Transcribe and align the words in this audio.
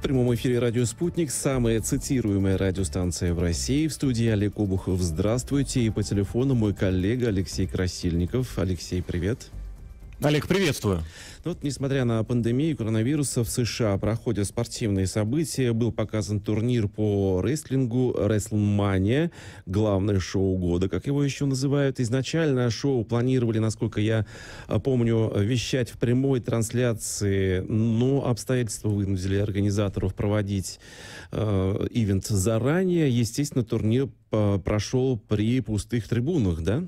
В 0.00 0.02
прямом 0.02 0.34
эфире 0.34 0.60
«Радио 0.60 0.86
Спутник», 0.86 1.30
самая 1.30 1.78
цитируемая 1.82 2.56
радиостанция 2.56 3.34
в 3.34 3.38
России. 3.38 3.86
В 3.86 3.92
студии 3.92 4.28
Олег 4.28 4.58
Обухов. 4.58 4.98
Здравствуйте. 4.98 5.82
И 5.82 5.90
по 5.90 6.02
телефону 6.02 6.54
мой 6.54 6.72
коллега 6.72 7.28
Алексей 7.28 7.66
Красильников. 7.66 8.58
Алексей, 8.58 9.02
привет. 9.02 9.50
Олег, 10.22 10.46
приветствую. 10.46 11.02
Ну 11.46 11.52
вот, 11.52 11.62
несмотря 11.62 12.04
на 12.04 12.22
пандемию 12.24 12.76
коронавируса, 12.76 13.42
в 13.42 13.48
США 13.48 13.96
проходят 13.96 14.46
спортивные 14.46 15.06
события. 15.06 15.72
Был 15.72 15.92
показан 15.92 16.40
турнир 16.40 16.88
по 16.88 17.40
рестлингу 17.42 18.14
WrestleMania, 18.18 19.30
главное 19.64 20.20
шоу 20.20 20.58
года, 20.58 20.90
как 20.90 21.06
его 21.06 21.24
еще 21.24 21.46
называют. 21.46 22.00
Изначально 22.00 22.68
шоу 22.68 23.02
планировали, 23.02 23.60
насколько 23.60 23.98
я 24.02 24.26
а, 24.66 24.78
помню, 24.78 25.32
вещать 25.38 25.88
в 25.88 25.96
прямой 25.96 26.40
трансляции, 26.40 27.60
но 27.60 28.26
обстоятельства 28.26 28.90
вынудили 28.90 29.36
организаторов 29.38 30.14
проводить 30.14 30.80
э, 31.32 31.86
ивент 31.92 32.26
заранее. 32.26 33.08
Естественно, 33.08 33.64
турнир 33.64 34.10
э, 34.32 34.58
прошел 34.62 35.16
при 35.16 35.60
пустых 35.60 36.06
трибунах, 36.08 36.60
да? 36.60 36.84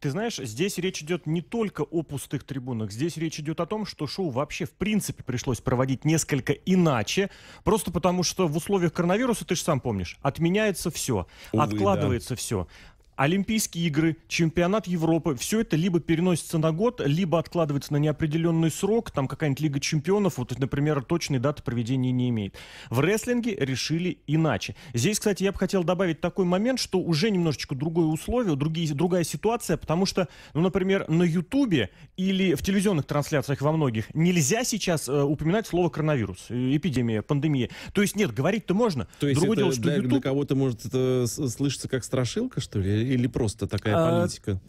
Ты 0.00 0.10
знаешь, 0.10 0.36
здесь 0.36 0.78
речь 0.78 1.02
идет 1.02 1.26
не 1.26 1.40
только 1.40 1.82
о 1.82 2.02
пустых 2.02 2.44
трибунах, 2.44 2.92
здесь 2.92 3.16
речь 3.16 3.40
идет 3.40 3.60
о 3.60 3.66
том, 3.66 3.86
что 3.86 4.06
шоу 4.06 4.30
вообще 4.30 4.66
в 4.66 4.72
принципе 4.72 5.22
пришлось 5.22 5.60
проводить 5.60 6.04
несколько 6.04 6.52
иначе, 6.52 7.30
просто 7.64 7.90
потому 7.90 8.22
что 8.22 8.46
в 8.46 8.56
условиях 8.56 8.92
коронавируса, 8.92 9.46
ты 9.46 9.54
же 9.54 9.62
сам 9.62 9.80
помнишь, 9.80 10.18
отменяется 10.20 10.90
все, 10.90 11.26
Увы, 11.52 11.62
откладывается 11.62 12.30
да. 12.30 12.36
все. 12.36 12.68
Олимпийские 13.16 13.86
игры, 13.86 14.18
чемпионат 14.28 14.86
Европы, 14.86 15.36
все 15.36 15.60
это 15.60 15.74
либо 15.74 16.00
переносится 16.00 16.58
на 16.58 16.70
год, 16.70 17.00
либо 17.04 17.38
откладывается 17.38 17.94
на 17.94 17.96
неопределенный 17.96 18.70
срок, 18.70 19.10
там 19.10 19.26
какая-нибудь 19.26 19.60
Лига 19.60 19.80
чемпионов, 19.80 20.36
вот, 20.36 20.58
например, 20.58 21.02
точной 21.02 21.38
даты 21.38 21.62
проведения 21.62 22.12
не 22.12 22.28
имеет. 22.28 22.56
В 22.90 23.00
рестлинге 23.00 23.56
решили 23.56 24.18
иначе. 24.26 24.76
Здесь, 24.92 25.18
кстати, 25.18 25.44
я 25.44 25.52
бы 25.52 25.58
хотел 25.58 25.82
добавить 25.82 26.20
такой 26.20 26.44
момент, 26.44 26.78
что 26.78 26.98
уже 26.98 27.30
немножечко 27.30 27.74
другое 27.74 28.06
условие, 28.06 28.54
другие, 28.54 28.92
другая 28.92 29.24
ситуация, 29.24 29.78
потому 29.78 30.04
что, 30.04 30.28
ну, 30.52 30.60
например, 30.60 31.08
на 31.08 31.22
Ютубе 31.22 31.90
или 32.18 32.54
в 32.54 32.62
телевизионных 32.62 33.06
трансляциях 33.06 33.62
во 33.62 33.72
многих 33.72 34.14
нельзя 34.14 34.62
сейчас 34.62 35.08
э, 35.08 35.22
упоминать 35.22 35.66
слово 35.66 35.88
коронавирус, 35.88 36.46
э, 36.50 36.76
эпидемия, 36.76 37.22
пандемия. 37.22 37.70
То 37.94 38.02
есть 38.02 38.14
нет, 38.14 38.34
говорить-то 38.34 38.74
можно. 38.74 39.08
То 39.20 39.26
есть 39.26 39.40
Другое 39.40 39.56
это 39.56 39.62
дело, 39.62 39.72
что 39.72 39.82
для, 39.82 39.94
YouTube... 39.94 40.10
для 40.10 40.20
кого-то 40.20 40.54
может 40.54 40.84
это 40.84 41.26
слышаться 41.26 41.88
как 41.88 42.04
страшилка, 42.04 42.60
что 42.60 42.78
ли? 42.78 43.05
Или 43.14 43.26
просто 43.26 43.66
такая 43.66 43.94
а, 43.96 44.10
политика? 44.10 44.60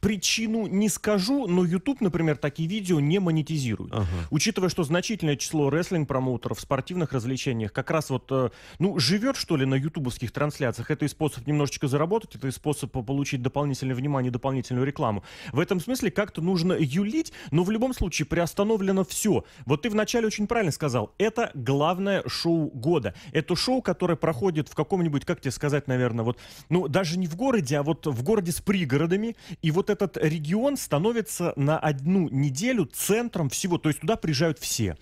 Причину 0.00 0.66
не 0.66 0.88
скажу, 0.88 1.46
но 1.46 1.64
YouTube, 1.64 2.00
например, 2.00 2.36
такие 2.36 2.68
видео 2.68 3.00
не 3.00 3.18
монетизирует. 3.18 3.92
Ага. 3.92 4.06
Учитывая, 4.30 4.68
что 4.68 4.84
значительное 4.84 5.36
число 5.36 5.70
рестлинг-промоутеров 5.70 6.58
в 6.58 6.60
спортивных 6.60 7.12
развлечениях 7.12 7.72
как 7.72 7.90
раз 7.90 8.10
вот, 8.10 8.26
э, 8.30 8.50
ну, 8.78 8.98
живет, 8.98 9.36
что 9.36 9.56
ли, 9.56 9.66
на 9.66 9.74
ютубовских 9.74 10.32
трансляциях, 10.32 10.90
это 10.90 11.04
и 11.04 11.08
способ 11.08 11.46
немножечко 11.46 11.88
заработать, 11.88 12.36
это 12.36 12.48
и 12.48 12.50
способ 12.50 12.92
получить 12.92 13.42
дополнительное 13.42 13.94
внимание, 13.94 14.30
дополнительную 14.30 14.86
рекламу. 14.86 15.24
В 15.52 15.60
этом 15.60 15.80
смысле 15.80 16.10
как-то 16.10 16.42
нужно 16.42 16.74
юлить, 16.78 17.32
но 17.50 17.64
в 17.64 17.70
любом 17.70 17.94
случае 17.94 18.26
приостановлено 18.26 19.04
все. 19.04 19.44
Вот 19.64 19.82
ты 19.82 19.90
вначале 19.90 20.26
очень 20.26 20.46
правильно 20.46 20.72
сказал, 20.72 21.12
это 21.18 21.50
главное 21.54 22.22
шоу 22.26 22.70
года. 22.70 23.14
Это 23.32 23.56
шоу, 23.56 23.82
которое 23.82 24.16
проходит 24.16 24.68
в 24.68 24.74
каком-нибудь, 24.74 25.24
как 25.24 25.40
тебе 25.40 25.50
сказать, 25.50 25.88
наверное, 25.88 26.24
вот, 26.24 26.38
ну, 26.68 26.88
даже 26.88 27.18
не 27.18 27.26
в 27.26 27.36
городе, 27.36 27.78
а 27.78 27.82
вот 27.82 28.06
в 28.06 28.22
городе 28.22 28.52
с 28.52 28.60
пригородами, 28.60 29.36
и 29.62 29.70
вот 29.76 29.90
этот 29.90 30.16
регион 30.16 30.76
становится 30.76 31.52
на 31.54 31.78
одну 31.78 32.28
неделю 32.28 32.86
центром 32.86 33.48
всего, 33.48 33.78
то 33.78 33.88
есть 33.88 34.00
туда 34.00 34.16
приезжают 34.16 34.58
все. 34.58 34.96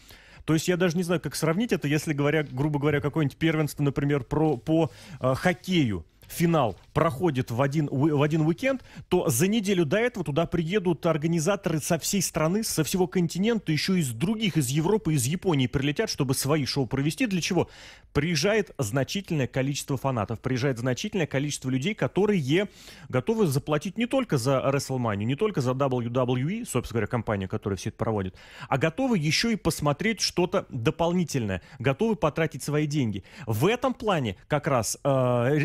То 0.45 0.53
есть 0.53 0.69
я 0.69 0.77
даже 0.77 0.97
не 0.97 1.03
знаю, 1.03 1.21
как 1.21 1.37
сравнить 1.37 1.73
это, 1.73 1.89
если 1.89 2.13
говоря, 2.13 2.43
грубо 2.43 2.79
говоря, 2.79 3.01
какое-нибудь 3.01 3.39
первенство, 3.39 3.83
например, 3.83 4.25
про, 4.25 4.59
по 4.59 4.91
э, 5.21 5.35
хоккею 5.35 6.05
финал 6.29 6.77
проходит 6.93 7.51
в 7.51 7.61
один, 7.61 7.89
в 7.91 8.23
один 8.23 8.43
уикенд, 8.43 8.83
то 9.09 9.29
за 9.29 9.49
неделю 9.49 9.85
до 9.85 9.99
этого 9.99 10.25
туда 10.25 10.47
приедут 10.47 11.05
организаторы 11.07 11.81
со 11.81 11.99
всей 11.99 12.23
страны, 12.23 12.63
со 12.63 12.85
всего 12.85 13.07
континента, 13.07 13.73
еще 13.73 13.99
из 13.99 14.11
других, 14.11 14.57
из 14.57 14.69
Европы, 14.69 15.15
из 15.15 15.27
Японии 15.27 15.67
прилетят, 15.67 16.09
чтобы 16.09 16.35
свои 16.35 16.65
шоу 16.65 16.87
провести. 16.87 17.27
Для 17.27 17.41
чего? 17.41 17.69
Приезжает 18.13 18.71
значительное 18.79 19.49
количество 19.49 19.97
фанатов, 19.97 20.41
приезжает 20.41 20.79
значительное 20.79 21.27
количество 21.27 21.69
людей, 21.69 21.95
которые 21.95 22.69
готовы 23.09 23.47
заплатить 23.47 23.99
не 23.99 24.07
только 24.07 24.39
за 24.39 24.59
WrestleMania, 24.59 25.25
не 25.25 25.35
только 25.35 25.61
за 25.61 25.73
WWE, 25.73 26.65
собственно 26.65 26.95
говоря, 26.95 27.07
компания, 27.07 27.49
которая 27.49 27.77
все 27.77 27.89
это 27.89 27.99
проводит, 27.99 28.37
а 28.69 28.79
готовы 28.79 29.19
еще 29.19 29.53
и 29.53 29.57
посмотреть 29.57 30.21
что-то 30.21 30.67
дополнительное, 30.69 31.63
готовы 31.79 32.17
потратить 32.17 32.63
свои 32.63 32.87
деньги. 32.87 33.25
В 33.47 33.67
этом 33.67 33.95
плане 33.95 34.37
как 34.47 34.67
раз 34.67 34.99
э, 35.03 35.09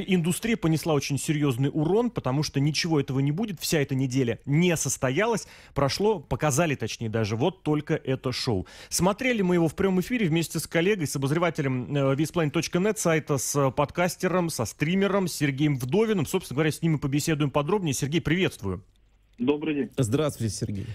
индустрия 0.07 0.57
понесла 0.59 0.93
очень 0.93 1.17
серьезный 1.17 1.69
урон, 1.71 2.11
потому 2.11 2.43
что 2.43 2.59
ничего 2.59 2.99
этого 2.99 3.19
не 3.19 3.31
будет, 3.31 3.59
вся 3.59 3.79
эта 3.79 3.95
неделя 3.95 4.39
не 4.45 4.75
состоялась, 4.77 5.47
прошло, 5.73 6.19
показали 6.19 6.75
точнее 6.75 7.09
даже, 7.09 7.35
вот 7.35 7.63
только 7.63 7.95
это 7.95 8.31
шоу. 8.31 8.67
Смотрели 8.89 9.41
мы 9.41 9.55
его 9.55 9.67
в 9.67 9.75
прямом 9.75 10.01
эфире 10.01 10.27
вместе 10.27 10.59
с 10.59 10.67
коллегой, 10.67 11.07
с 11.07 11.15
обозревателем 11.15 11.95
э, 11.95 12.15
visplanet.net, 12.15 12.97
сайта 12.97 13.37
с 13.37 13.71
подкастером, 13.71 14.49
со 14.49 14.65
стримером 14.65 15.27
Сергеем 15.27 15.77
Вдовиным. 15.77 16.25
Собственно 16.25 16.55
говоря, 16.55 16.71
с 16.71 16.81
ним 16.81 16.93
мы 16.93 16.99
побеседуем 16.99 17.51
подробнее. 17.51 17.93
Сергей, 17.93 18.21
приветствую. 18.21 18.83
Добрый 19.37 19.75
день. 19.75 19.89
Здравствуйте, 19.97 20.53
Сергей. 20.53 20.85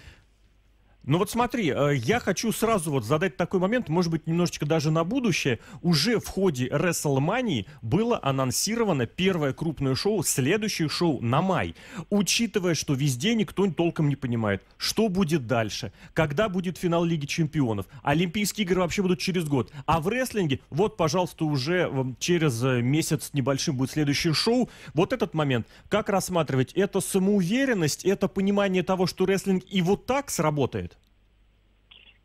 Ну 1.07 1.19
вот 1.19 1.29
смотри, 1.29 1.71
э, 1.71 1.97
я 1.97 2.19
хочу 2.19 2.51
сразу 2.51 2.91
вот 2.91 3.05
задать 3.05 3.37
такой 3.37 3.61
момент, 3.61 3.91
может 3.91 4.11
быть, 4.11 4.27
немножечко 4.27 4.65
даже 4.65 4.91
на 4.91 5.05
будущее. 5.05 5.59
Уже 5.83 6.19
в 6.19 6.27
ходе 6.29 6.69
WrestleMania 6.69 7.67
было 7.83 8.19
анонсировано 8.23 9.05
первое 9.05 9.53
крупное 9.53 9.95
шоу, 9.97 10.23
следующее 10.23 10.89
шоу 10.89 11.21
на 11.21 11.43
май. 11.43 11.75
Учитывая, 12.09 12.75
что 12.75 12.95
везде 12.95 13.35
никто 13.35 13.71
толком 13.71 14.09
не 14.09 14.17
понимает, 14.17 14.63
что 14.79 15.09
будет 15.09 15.47
дальше, 15.47 15.93
когда 16.15 16.49
будет 16.49 16.79
финал 16.79 17.05
Лиги 17.05 17.27
Чемпионов, 17.27 17.87
Олимпийские 18.03 18.65
игры 18.65 18.81
вообще 18.81 19.03
будут 19.03 19.19
через 19.19 19.45
год. 19.45 19.71
А 19.85 20.01
в 20.01 20.09
рестлинге, 20.09 20.61
вот, 20.71 20.97
пожалуйста, 20.97 21.45
уже 21.45 22.15
через 22.19 22.63
э, 22.65 22.81
месяц 22.81 23.31
небольшим 23.35 23.77
будет 23.77 23.91
следующее 23.91 24.33
шоу. 24.33 24.71
Вот 24.95 25.13
этот 25.13 25.35
момент, 25.35 25.67
как 25.91 26.09
рассматривать? 26.09 26.73
Это 26.73 27.01
самоуверенность, 27.01 28.07
это 28.07 28.27
понимание 28.27 28.83
того, 28.83 29.07
что 29.07 29.27
рестлинг 29.27 29.65
и 29.69 29.83
вот 29.83 30.07
так 30.07 30.31
сработает? 30.31 30.94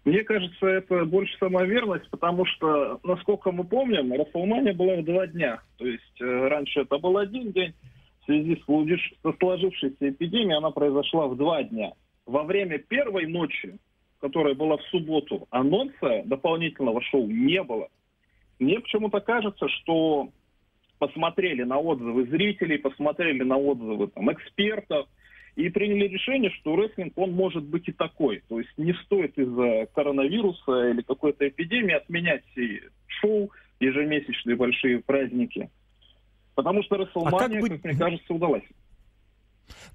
Мне 0.06 0.24
кажется, 0.24 0.66
это 0.66 1.06
больше 1.06 1.38
самоверность, 1.38 2.10
потому 2.10 2.46
что, 2.46 3.00
насколько 3.04 3.52
мы 3.52 3.66
помним, 3.66 4.14
Расселмания 4.14 4.74
была 4.74 4.96
в 4.96 5.04
два 5.04 5.28
дня. 5.28 5.62
То 5.78 5.86
есть 5.86 6.22
э, 6.22 6.48
раньше 6.48 6.82
это 6.82 6.98
был 6.98 7.18
один 7.18 7.52
день, 7.52 7.74
в 8.22 8.26
связи 8.26 8.56
с, 8.56 9.38
сложившейся 9.40 10.10
эпидемией 10.10 10.58
она 10.58 10.72
произошла 10.72 11.28
в 11.28 11.36
два 11.36 11.64
дня. 11.64 11.92
Во 12.26 12.44
время 12.44 12.78
первой 12.80 13.28
ночи, 13.28 13.78
которая 14.22 14.56
была 14.56 14.78
в 14.78 14.84
субботу, 14.84 15.48
анонса 15.50 16.24
дополнительного 16.26 17.02
шоу 17.02 17.28
не 17.28 17.62
было. 17.64 17.90
Мне 18.60 18.80
почему-то 18.80 19.20
кажется, 19.20 19.68
что 19.68 20.30
посмотрели 20.98 21.64
на 21.64 21.78
отзывы 21.78 22.26
зрителей, 22.26 22.78
посмотрели 22.78 23.44
на 23.44 23.58
отзывы 23.58 24.08
там, 24.08 24.32
экспертов– 24.32 25.08
и 25.56 25.70
приняли 25.70 26.08
решение, 26.08 26.52
что 26.52 26.76
рестлинг, 26.76 27.14
он 27.18 27.32
может 27.32 27.64
быть 27.64 27.88
и 27.88 27.92
такой. 27.92 28.42
То 28.48 28.60
есть 28.60 28.72
не 28.78 28.94
стоит 29.06 29.38
из-за 29.38 29.88
коронавируса 29.94 30.90
или 30.90 31.02
какой-то 31.02 31.48
эпидемии 31.48 31.96
отменять 31.96 32.44
все 32.52 32.82
шоу, 33.08 33.52
ежемесячные 33.80 34.56
большие 34.56 35.00
праздники. 35.00 35.70
Потому 36.56 36.84
что 36.84 36.96
WrestleMania, 36.96 37.36
а 37.36 37.40
как, 37.40 37.52
быть... 37.52 37.72
как 37.72 37.84
мне 37.84 37.94
кажется, 37.96 38.34
удалась. 38.34 38.64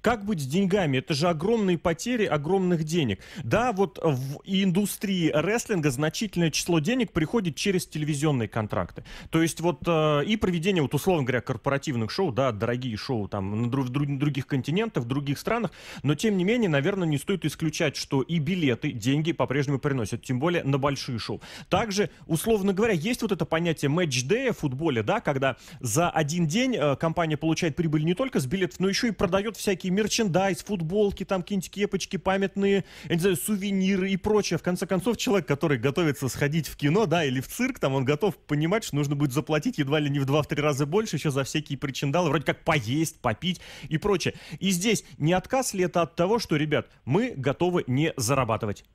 Как 0.01 0.25
быть 0.25 0.41
с 0.41 0.45
деньгами? 0.45 0.97
Это 0.97 1.13
же 1.13 1.27
огромные 1.27 1.77
потери 1.77 2.25
огромных 2.25 2.83
денег. 2.83 3.19
Да, 3.43 3.71
вот 3.71 3.99
в 4.01 4.41
индустрии 4.45 5.31
рестлинга 5.33 5.91
значительное 5.91 6.51
число 6.51 6.79
денег 6.79 7.11
приходит 7.11 7.55
через 7.55 7.87
телевизионные 7.87 8.47
контракты. 8.47 9.03
То 9.29 9.41
есть 9.41 9.61
вот 9.61 9.81
э, 9.87 10.23
и 10.25 10.37
проведение, 10.37 10.81
вот 10.81 10.93
условно 10.93 11.23
говоря, 11.23 11.41
корпоративных 11.41 12.11
шоу, 12.11 12.31
да, 12.31 12.51
дорогие 12.51 12.97
шоу 12.97 13.27
там 13.27 13.63
на 13.63 13.69
друг, 13.69 13.89
других 13.89 14.47
континентах, 14.47 15.03
в 15.03 15.07
других 15.07 15.39
странах, 15.39 15.71
но 16.03 16.15
тем 16.15 16.37
не 16.37 16.43
менее, 16.43 16.69
наверное, 16.69 17.07
не 17.07 17.17
стоит 17.17 17.45
исключать, 17.45 17.95
что 17.95 18.21
и 18.21 18.39
билеты, 18.39 18.91
деньги 18.91 19.31
по-прежнему 19.31 19.79
приносят, 19.79 20.23
тем 20.23 20.39
более 20.39 20.63
на 20.63 20.77
большие 20.77 21.19
шоу. 21.19 21.41
Также, 21.69 22.09
условно 22.27 22.73
говоря, 22.73 22.93
есть 22.93 23.21
вот 23.21 23.31
это 23.31 23.45
понятие 23.45 23.89
матч-дэя 23.89 24.53
в 24.53 24.59
футболе, 24.59 25.03
да, 25.03 25.19
когда 25.19 25.57
за 25.79 26.09
один 26.09 26.47
день 26.47 26.75
э, 26.75 26.95
компания 26.95 27.37
получает 27.37 27.75
прибыль 27.75 28.03
не 28.03 28.13
только 28.13 28.39
с 28.39 28.45
билетов, 28.45 28.79
но 28.79 28.89
еще 28.89 29.07
и 29.07 29.11
продает 29.11 29.57
всякие 29.65 29.91
мерчендайз, 29.91 30.63
футболки, 30.63 31.25
там 31.25 31.41
какие-нибудь 31.41 31.71
кепочки, 31.71 32.17
памятные, 32.17 32.85
я 33.05 33.15
не 33.15 33.19
знаю, 33.19 33.35
сувениры 33.35 34.11
и 34.11 34.17
прочее. 34.17 34.59
В 34.59 34.63
конце 34.63 34.85
концов, 34.85 35.17
человек, 35.17 35.47
который 35.47 35.77
готовится 35.77 36.29
сходить 36.29 36.67
в 36.67 36.77
кино, 36.77 37.07
да, 37.07 37.25
или 37.25 37.41
в 37.41 37.47
цирк, 37.47 37.79
там, 37.79 37.95
он 37.95 38.05
готов 38.05 38.37
понимать, 38.37 38.83
что 38.83 38.95
нужно 38.95 39.15
будет 39.15 39.33
заплатить 39.33 39.79
едва 39.79 39.99
ли 39.99 40.09
не 40.09 40.19
в 40.19 40.25
2-3 40.25 40.61
раза 40.61 40.85
больше 40.85 41.15
еще 41.15 41.31
за 41.31 41.43
всякие 41.43 41.79
причиндалы, 41.79 42.29
вроде 42.29 42.45
как 42.45 42.63
поесть, 42.63 43.19
попить 43.19 43.59
и 43.89 43.97
прочее. 43.97 44.35
И 44.59 44.69
здесь 44.69 45.03
не 45.17 45.33
отказ 45.33 45.73
ли 45.73 45.83
это 45.83 46.03
от 46.03 46.15
того, 46.15 46.37
что, 46.37 46.55
ребят, 46.55 46.87
мы 47.05 47.33
готовы 47.35 47.83
не 47.87 48.13
зарабатывать? 48.17 48.85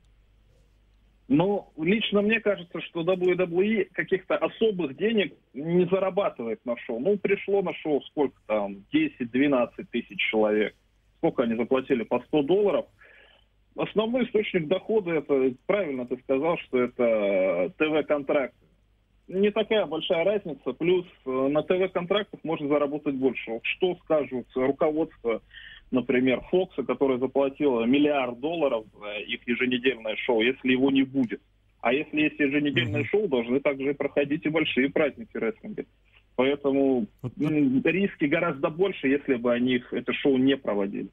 Но 1.33 1.71
лично 1.77 2.21
мне 2.21 2.41
кажется, 2.41 2.81
что 2.81 3.03
WWE 3.03 3.85
каких-то 3.93 4.35
особых 4.35 4.97
денег 4.97 5.33
не 5.53 5.85
зарабатывает 5.85 6.59
на 6.65 6.75
шоу. 6.79 6.99
Ну, 6.99 7.17
пришло 7.17 7.61
на 7.61 7.73
шоу 7.75 8.01
сколько 8.01 8.35
там, 8.47 8.83
10-12 8.93 9.69
тысяч 9.89 10.19
человек. 10.29 10.75
Сколько 11.19 11.43
они 11.43 11.55
заплатили? 11.55 12.03
По 12.03 12.19
100 12.19 12.43
долларов. 12.43 12.85
Основной 13.77 14.25
источник 14.25 14.67
дохода, 14.67 15.11
это 15.11 15.53
правильно 15.67 16.05
ты 16.05 16.17
сказал, 16.17 16.57
что 16.57 16.79
это 16.79 17.71
ТВ-контракты. 17.77 18.67
Не 19.29 19.51
такая 19.51 19.85
большая 19.85 20.25
разница. 20.25 20.73
Плюс 20.73 21.05
э, 21.25 21.29
на 21.29 21.63
ТВ-контрактах 21.63 22.41
можно 22.43 22.67
заработать 22.67 23.15
больше. 23.15 23.61
Что 23.63 23.95
скажут 24.03 24.47
руководство 24.53 25.41
например, 25.91 26.41
Фокса, 26.49 26.83
которая 26.83 27.17
заплатила 27.17 27.83
миллиард 27.85 28.39
долларов 28.39 28.85
за 28.99 29.19
их 29.19 29.47
еженедельное 29.47 30.15
шоу, 30.15 30.41
если 30.41 30.71
его 30.71 30.89
не 30.89 31.03
будет. 31.03 31.41
А 31.81 31.93
если 31.93 32.21
есть 32.21 32.39
еженедельное 32.39 33.01
mm-hmm. 33.01 33.05
шоу, 33.05 33.27
должны 33.27 33.59
также 33.59 33.93
проходить 33.93 34.45
и 34.45 34.49
большие 34.49 34.89
праздники 34.89 35.35
рестлинга. 35.35 35.85
Поэтому 36.35 37.07
риски 37.39 38.25
гораздо 38.25 38.69
больше, 38.69 39.07
если 39.07 39.35
бы 39.35 39.51
они 39.51 39.83
это 39.91 40.13
шоу 40.13 40.37
не 40.37 40.57
проводили. 40.57 41.09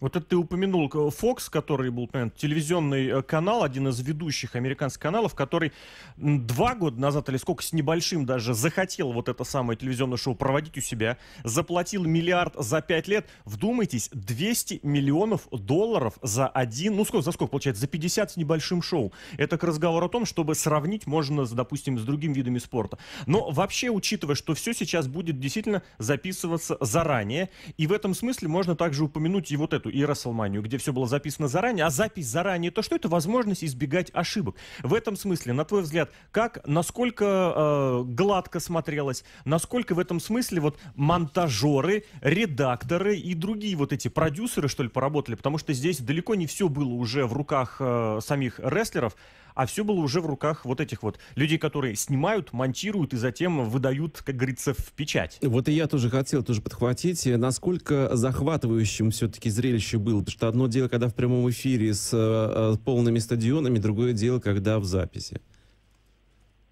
Вот 0.00 0.16
это 0.16 0.24
ты 0.24 0.36
упомянул 0.36 0.88
Fox, 0.88 1.50
который 1.50 1.90
был 1.90 2.08
наверное, 2.12 2.32
телевизионный 2.36 3.06
э, 3.08 3.22
канал, 3.22 3.62
один 3.62 3.88
из 3.88 4.00
ведущих 4.00 4.56
американских 4.56 5.02
каналов, 5.02 5.34
который 5.34 5.72
два 6.16 6.74
года 6.74 6.98
назад 6.98 7.28
или 7.28 7.36
сколько 7.36 7.62
с 7.62 7.72
небольшим 7.72 8.24
даже 8.24 8.54
захотел 8.54 9.12
вот 9.12 9.28
это 9.28 9.44
самое 9.44 9.78
телевизионное 9.78 10.16
шоу 10.16 10.34
проводить 10.34 10.78
у 10.78 10.80
себя, 10.80 11.18
заплатил 11.44 12.04
миллиард 12.04 12.54
за 12.56 12.80
пять 12.80 13.08
лет. 13.08 13.28
Вдумайтесь, 13.44 14.08
200 14.12 14.80
миллионов 14.82 15.48
долларов 15.50 16.14
за 16.22 16.48
один, 16.48 16.96
ну 16.96 17.04
сколько, 17.04 17.24
за 17.24 17.32
сколько 17.32 17.50
получается, 17.50 17.82
за 17.82 17.86
50 17.86 18.30
с 18.30 18.36
небольшим 18.36 18.82
шоу. 18.82 19.12
Это 19.36 19.58
к 19.58 19.64
разговору 19.64 20.06
о 20.06 20.08
том, 20.08 20.24
чтобы 20.24 20.54
сравнить 20.54 21.06
можно, 21.06 21.44
допустим, 21.46 21.98
с 21.98 22.02
другими 22.02 22.32
видами 22.32 22.58
спорта. 22.58 22.98
Но 23.26 23.50
вообще, 23.50 23.90
учитывая, 23.90 24.34
что 24.34 24.54
все 24.54 24.72
сейчас 24.72 25.08
будет 25.08 25.38
действительно 25.40 25.82
записываться 25.98 26.78
заранее, 26.80 27.50
и 27.76 27.86
в 27.86 27.92
этом 27.92 28.14
смысле 28.14 28.48
можно 28.48 28.74
также 28.74 29.04
упомянуть 29.04 29.50
и 29.50 29.56
вот 29.56 29.74
эту 29.74 29.89
и 29.90 30.04
Расселманию, 30.04 30.62
где 30.62 30.78
все 30.78 30.92
было 30.92 31.06
записано 31.06 31.48
заранее, 31.48 31.84
а 31.84 31.90
запись 31.90 32.26
заранее, 32.26 32.70
то 32.70 32.82
что 32.82 32.96
это 32.96 33.08
возможность 33.08 33.64
избегать 33.64 34.10
ошибок. 34.12 34.56
В 34.82 34.94
этом 34.94 35.16
смысле, 35.16 35.52
на 35.52 35.64
твой 35.64 35.82
взгляд, 35.82 36.10
как, 36.30 36.66
насколько 36.66 37.24
э, 37.24 38.02
гладко 38.04 38.60
смотрелось, 38.60 39.24
насколько 39.44 39.94
в 39.94 39.98
этом 39.98 40.20
смысле 40.20 40.60
вот 40.60 40.78
монтажеры, 40.94 42.04
редакторы 42.20 43.16
и 43.16 43.34
другие 43.34 43.76
вот 43.76 43.92
эти 43.92 44.08
продюсеры, 44.08 44.68
что 44.68 44.82
ли, 44.82 44.88
поработали, 44.88 45.34
потому 45.34 45.58
что 45.58 45.72
здесь 45.72 45.98
далеко 46.00 46.34
не 46.34 46.46
все 46.46 46.68
было 46.68 46.92
уже 46.92 47.26
в 47.26 47.32
руках 47.32 47.76
э, 47.80 48.20
самих 48.22 48.58
рестлеров, 48.58 49.16
а 49.54 49.66
все 49.66 49.84
было 49.84 50.00
уже 50.00 50.20
в 50.20 50.26
руках 50.26 50.64
вот 50.64 50.80
этих 50.80 51.02
вот 51.02 51.18
людей, 51.34 51.58
которые 51.58 51.94
снимают, 51.96 52.52
монтируют 52.52 53.12
и 53.14 53.16
затем 53.16 53.68
выдают, 53.68 54.22
как 54.22 54.36
говорится, 54.36 54.74
в 54.74 54.92
печать. 54.92 55.38
Вот 55.42 55.68
и 55.68 55.72
я 55.72 55.86
тоже 55.86 56.10
хотел 56.10 56.42
тоже 56.42 56.62
подхватить, 56.62 57.26
насколько 57.26 58.16
захватывающим 58.16 59.10
все-таки 59.10 59.50
зрелище 59.80 59.98
было, 59.98 60.20
потому 60.20 60.32
что 60.32 60.48
одно 60.48 60.66
дело, 60.68 60.88
когда 60.88 61.08
в 61.08 61.14
прямом 61.14 61.48
эфире 61.50 61.92
с 61.94 62.12
э, 62.12 62.76
полными 62.84 63.18
стадионами, 63.18 63.78
другое 63.78 64.12
дело, 64.12 64.40
когда 64.40 64.78
в 64.78 64.84
записи. 64.84 65.40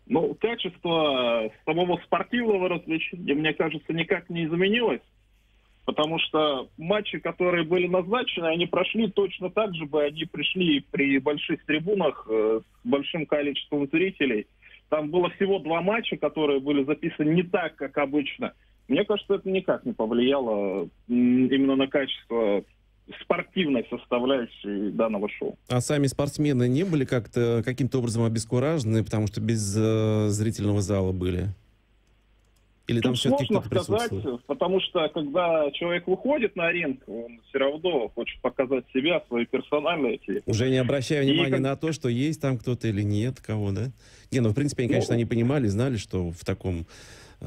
Ну, 0.06 0.34
качество 0.40 1.50
самого 1.66 2.00
спортивного 2.04 2.68
развлечения, 2.68 3.34
мне 3.34 3.52
кажется, 3.52 3.92
никак 3.92 4.30
не 4.30 4.44
изменилось. 4.46 5.02
Потому 5.84 6.18
что 6.18 6.68
матчи, 6.76 7.18
которые 7.18 7.64
были 7.64 7.86
назначены, 7.86 8.46
они 8.46 8.66
прошли 8.66 9.10
точно 9.10 9.50
так 9.50 9.74
же 9.74 9.86
бы, 9.86 10.02
они 10.02 10.24
пришли 10.26 10.84
при 10.90 11.18
больших 11.18 11.64
трибунах 11.64 12.26
э, 12.28 12.60
с 12.62 12.88
большим 12.88 13.26
количеством 13.26 13.88
зрителей. 13.88 14.46
Там 14.90 15.10
было 15.10 15.30
всего 15.30 15.58
два 15.58 15.80
матча, 15.80 16.16
которые 16.16 16.60
были 16.60 16.84
записаны 16.84 17.30
не 17.30 17.42
так, 17.42 17.76
как 17.76 17.96
обычно. 17.98 18.52
Мне 18.86 19.04
кажется, 19.04 19.34
это 19.34 19.50
никак 19.50 19.84
не 19.84 19.92
повлияло 19.92 20.88
именно 21.08 21.76
на 21.76 21.86
качество 21.86 22.64
спортивной 23.22 23.86
составляющей 23.90 24.90
данного 24.90 25.28
шоу. 25.28 25.58
А 25.68 25.80
сами 25.80 26.06
спортсмены 26.06 26.68
не 26.68 26.84
были 26.84 27.04
как-то 27.04 27.62
каким-то 27.64 27.98
образом 27.98 28.24
обескуражены, 28.24 29.04
потому 29.04 29.26
что 29.26 29.40
без 29.40 29.74
э, 29.76 30.28
зрительного 30.28 30.80
зала 30.80 31.12
были? 31.12 31.48
Или 32.88 33.00
там 33.00 33.14
все-таки 33.14 33.44
сложно 33.46 33.70
сказать, 33.70 34.12
потому 34.46 34.80
что 34.80 35.06
когда 35.10 35.70
человек 35.72 36.06
выходит 36.06 36.56
на 36.56 36.72
ринг, 36.72 37.02
он 37.06 37.38
все 37.46 37.58
равно 37.58 38.08
хочет 38.14 38.40
показать 38.40 38.84
себя, 38.94 39.22
свои 39.28 39.44
персональные. 39.44 40.20
Уже 40.46 40.70
не 40.70 40.78
обращая 40.78 41.22
внимания 41.22 41.50
как... 41.50 41.60
на 41.60 41.76
то, 41.76 41.92
что 41.92 42.08
есть 42.08 42.40
там 42.40 42.56
кто-то 42.56 42.88
или 42.88 43.02
нет 43.02 43.40
кого, 43.40 43.72
да? 43.72 43.90
Не, 44.30 44.40
ну 44.40 44.50
в 44.50 44.54
принципе 44.54 44.84
они, 44.84 44.92
конечно, 44.92 45.12
ну, 45.12 45.16
они 45.16 45.26
понимали, 45.26 45.66
знали, 45.66 45.98
что 45.98 46.30
в 46.30 46.42
таком 46.46 46.86
э, 47.42 47.46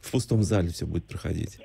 в 0.00 0.10
пустом 0.10 0.42
зале 0.42 0.70
все 0.70 0.86
будет 0.86 1.04
проходить. 1.04 1.58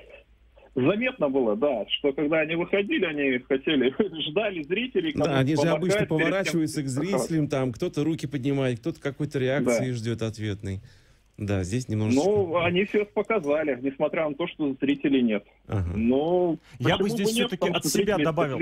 Заметно 0.74 1.28
было, 1.28 1.54
да, 1.54 1.86
что 1.88 2.12
когда 2.12 2.40
они 2.40 2.56
выходили, 2.56 3.04
они 3.04 3.38
хотели, 3.38 3.94
ждали 4.28 4.62
зрителей. 4.64 5.12
Да, 5.14 5.38
они 5.38 5.54
же 5.54 5.68
обычно 5.68 6.04
поворачиваются 6.06 6.82
тем... 6.82 6.86
к 6.86 6.88
зрителям, 6.88 7.48
там 7.48 7.72
кто-то 7.72 8.02
руки 8.02 8.26
поднимает, 8.26 8.80
кто-то 8.80 9.00
какой-то 9.00 9.38
реакции 9.38 9.90
да. 9.90 9.92
ждет 9.92 10.22
ответной. 10.22 10.80
Да, 11.36 11.64
здесь 11.64 11.88
немножечко... 11.88 12.24
Ну, 12.24 12.56
они 12.58 12.84
все 12.84 13.04
показали, 13.04 13.78
несмотря 13.82 14.28
на 14.28 14.34
то, 14.34 14.46
что 14.46 14.76
зрителей 14.80 15.22
нет. 15.22 15.44
Ага. 15.66 15.92
Но 15.96 16.58
Я 16.78 16.96
бы 16.96 17.08
здесь 17.08 17.30
все-таки 17.30 17.68
от 17.68 17.84
себя 17.86 18.18
добавил. 18.18 18.58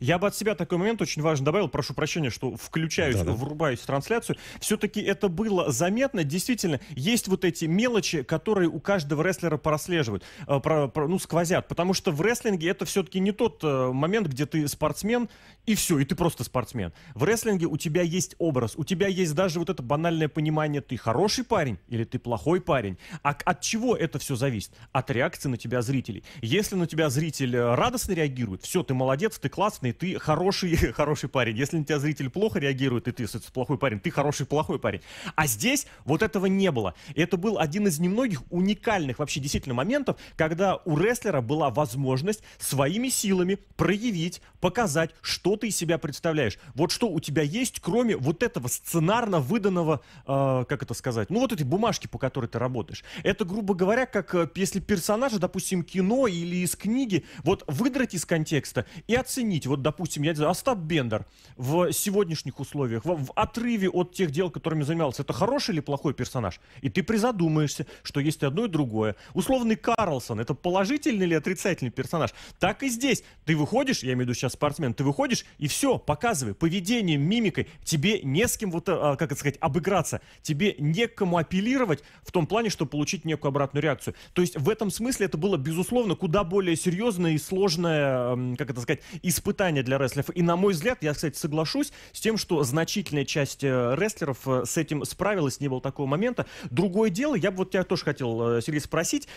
Я 0.00 0.18
бы 0.18 0.26
от 0.26 0.36
себя 0.36 0.54
такой 0.54 0.78
момент 0.78 1.00
очень 1.02 1.22
важно 1.22 1.46
добавил, 1.46 1.68
прошу 1.68 1.94
прощения, 1.94 2.30
что 2.30 2.56
включаюсь, 2.56 3.16
да, 3.16 3.24
да. 3.24 3.32
врубаюсь 3.32 3.80
в 3.80 3.86
трансляцию. 3.86 4.36
Все-таки 4.60 5.00
это 5.00 5.28
было 5.28 5.70
заметно. 5.70 6.24
Действительно, 6.24 6.80
есть 6.90 7.28
вот 7.28 7.44
эти 7.44 7.64
мелочи, 7.64 8.22
которые 8.22 8.68
у 8.68 8.80
каждого 8.80 9.22
рестлера 9.22 9.56
прослеживают, 9.56 10.24
э, 10.46 10.60
про, 10.60 10.88
про, 10.88 11.08
ну, 11.08 11.18
сквозят. 11.18 11.68
Потому 11.68 11.94
что 11.94 12.12
в 12.12 12.20
рестлинге 12.20 12.68
это 12.68 12.84
все-таки 12.84 13.20
не 13.20 13.32
тот 13.32 13.62
э, 13.62 13.92
момент, 13.92 14.28
где 14.28 14.46
ты 14.46 14.66
спортсмен, 14.68 15.28
и 15.66 15.74
все, 15.74 15.98
и 15.98 16.04
ты 16.04 16.14
просто 16.14 16.44
спортсмен. 16.44 16.92
В 17.14 17.24
рестлинге 17.24 17.66
у 17.66 17.76
тебя 17.76 18.02
есть 18.02 18.34
образ, 18.38 18.74
у 18.76 18.84
тебя 18.84 19.08
есть 19.08 19.34
даже 19.34 19.58
вот 19.58 19.70
это 19.70 19.82
банальное 19.82 20.28
понимание, 20.28 20.80
ты 20.82 20.96
хороший 20.96 21.44
парень 21.44 21.78
или 21.88 22.04
ты 22.04 22.18
плохой 22.18 22.60
парень. 22.60 22.98
А 23.22 23.30
от 23.30 23.60
чего 23.60 23.96
это 23.96 24.18
все 24.18 24.36
зависит? 24.36 24.72
От 24.92 25.10
реакции 25.10 25.48
на 25.48 25.56
тебя 25.56 25.80
зрителей. 25.82 26.24
Если 26.42 26.74
на 26.74 26.86
тебя 26.86 27.08
зритель 27.08 27.56
э, 27.56 27.74
радостно 27.74 28.12
реагирует, 28.12 28.62
все, 28.62 28.82
ты 28.82 28.92
молодец, 28.94 29.38
ты 29.38 29.48
классный, 29.48 29.92
ты 29.94 30.18
хороший, 30.18 30.76
хороший 30.92 31.28
парень. 31.28 31.56
Если 31.56 31.78
на 31.78 31.84
тебя 31.84 31.98
зритель 31.98 32.30
плохо 32.30 32.58
реагирует, 32.58 33.08
и 33.08 33.12
ты 33.12 33.26
плохой 33.52 33.78
парень, 33.78 34.00
ты 34.00 34.10
хороший, 34.10 34.46
плохой 34.46 34.78
парень. 34.78 35.00
А 35.34 35.46
здесь 35.46 35.86
вот 36.04 36.22
этого 36.22 36.46
не 36.46 36.70
было. 36.70 36.94
И 37.14 37.20
это 37.20 37.36
был 37.36 37.58
один 37.58 37.86
из 37.86 37.98
немногих 37.98 38.42
уникальных 38.50 39.18
вообще 39.18 39.40
действительно 39.40 39.74
моментов, 39.74 40.16
когда 40.36 40.76
у 40.84 40.98
рестлера 40.98 41.40
была 41.40 41.70
возможность 41.70 42.42
своими 42.58 43.08
силами 43.08 43.58
проявить, 43.76 44.42
показать, 44.60 45.10
что 45.20 45.56
ты 45.56 45.68
из 45.68 45.76
себя 45.76 45.98
представляешь. 45.98 46.58
Вот 46.74 46.90
что 46.90 47.08
у 47.08 47.20
тебя 47.20 47.42
есть, 47.42 47.80
кроме 47.80 48.16
вот 48.16 48.42
этого 48.42 48.68
сценарно 48.68 49.40
выданного, 49.40 50.00
э, 50.26 50.64
как 50.68 50.82
это 50.82 50.94
сказать, 50.94 51.30
ну 51.30 51.40
вот 51.40 51.52
этой 51.52 51.64
бумажки, 51.64 52.06
по 52.06 52.18
которой 52.18 52.46
ты 52.46 52.58
работаешь. 52.58 53.04
Это, 53.22 53.44
грубо 53.44 53.74
говоря, 53.74 54.06
как 54.06 54.34
э, 54.34 54.48
если 54.54 54.80
персонажа, 54.80 55.38
допустим, 55.38 55.82
кино 55.82 56.26
или 56.26 56.56
из 56.56 56.76
книги, 56.76 57.24
вот 57.42 57.64
выдрать 57.66 58.14
из 58.14 58.24
контекста 58.24 58.86
и 59.06 59.14
оценить. 59.14 59.66
Вот, 59.74 59.82
допустим, 59.82 60.22
я 60.22 60.30
не 60.30 60.36
знаю, 60.36 60.52
Остап 60.52 60.78
Бендер 60.78 61.26
в 61.56 61.90
сегодняшних 61.90 62.60
условиях, 62.60 63.04
в, 63.04 63.24
в 63.24 63.32
отрыве 63.34 63.88
от 63.88 64.12
тех 64.12 64.30
дел, 64.30 64.52
которыми 64.52 64.84
занимался, 64.84 65.22
это 65.22 65.32
хороший 65.32 65.72
или 65.72 65.80
плохой 65.80 66.14
персонаж? 66.14 66.60
И 66.80 66.88
ты 66.88 67.02
призадумаешься, 67.02 67.88
что 68.04 68.20
есть 68.20 68.44
одно 68.44 68.66
и 68.66 68.68
другое. 68.68 69.16
Условный 69.32 69.74
Карлсон, 69.74 70.38
это 70.38 70.54
положительный 70.54 71.26
или 71.26 71.34
отрицательный 71.34 71.90
персонаж? 71.90 72.30
Так 72.60 72.84
и 72.84 72.88
здесь. 72.88 73.24
Ты 73.46 73.56
выходишь, 73.56 74.04
я 74.04 74.10
имею 74.12 74.18
в 74.18 74.20
виду 74.28 74.34
сейчас 74.34 74.52
спортсмен, 74.52 74.94
ты 74.94 75.02
выходишь 75.02 75.44
и 75.58 75.66
все, 75.66 75.98
показывай, 75.98 76.54
поведением, 76.54 77.22
мимикой. 77.22 77.66
Тебе 77.82 78.20
не 78.22 78.46
с 78.46 78.56
кем, 78.56 78.70
вот, 78.70 78.88
а, 78.88 79.16
как 79.16 79.32
это 79.32 79.40
сказать, 79.40 79.58
обыграться. 79.58 80.20
Тебе 80.42 80.76
не 80.78 81.08
к 81.08 81.16
кому 81.16 81.38
апеллировать 81.38 82.04
в 82.22 82.30
том 82.30 82.46
плане, 82.46 82.70
чтобы 82.70 82.92
получить 82.92 83.24
некую 83.24 83.48
обратную 83.48 83.82
реакцию. 83.82 84.14
То 84.34 84.40
есть 84.40 84.56
в 84.56 84.70
этом 84.70 84.92
смысле 84.92 85.26
это 85.26 85.36
было, 85.36 85.56
безусловно, 85.56 86.14
куда 86.14 86.44
более 86.44 86.76
серьезное 86.76 87.32
и 87.32 87.38
сложное, 87.38 88.54
как 88.54 88.70
это 88.70 88.80
сказать, 88.80 89.00
испытание 89.22 89.63
испытание 89.64 89.82
для 89.82 89.98
рестлеров. 89.98 90.30
И 90.34 90.42
на 90.42 90.56
мой 90.56 90.74
взгляд, 90.74 90.98
я, 91.02 91.14
кстати, 91.14 91.36
соглашусь 91.36 91.92
с 92.12 92.20
тем, 92.20 92.36
что 92.36 92.62
значительная 92.64 93.24
часть 93.24 93.64
э, 93.64 93.94
рестлеров 93.96 94.46
э, 94.46 94.64
с 94.66 94.76
этим 94.76 95.04
справилась, 95.04 95.60
не 95.60 95.68
было 95.68 95.80
такого 95.80 96.06
момента. 96.06 96.46
Другое 96.70 97.10
дело, 97.10 97.34
я 97.34 97.50
бы 97.50 97.58
вот 97.58 97.70
тебя 97.70 97.84
тоже 97.84 98.04
хотел, 98.04 98.58
э, 98.58 98.62
Сергей, 98.62 98.80
спросить. 98.80 99.28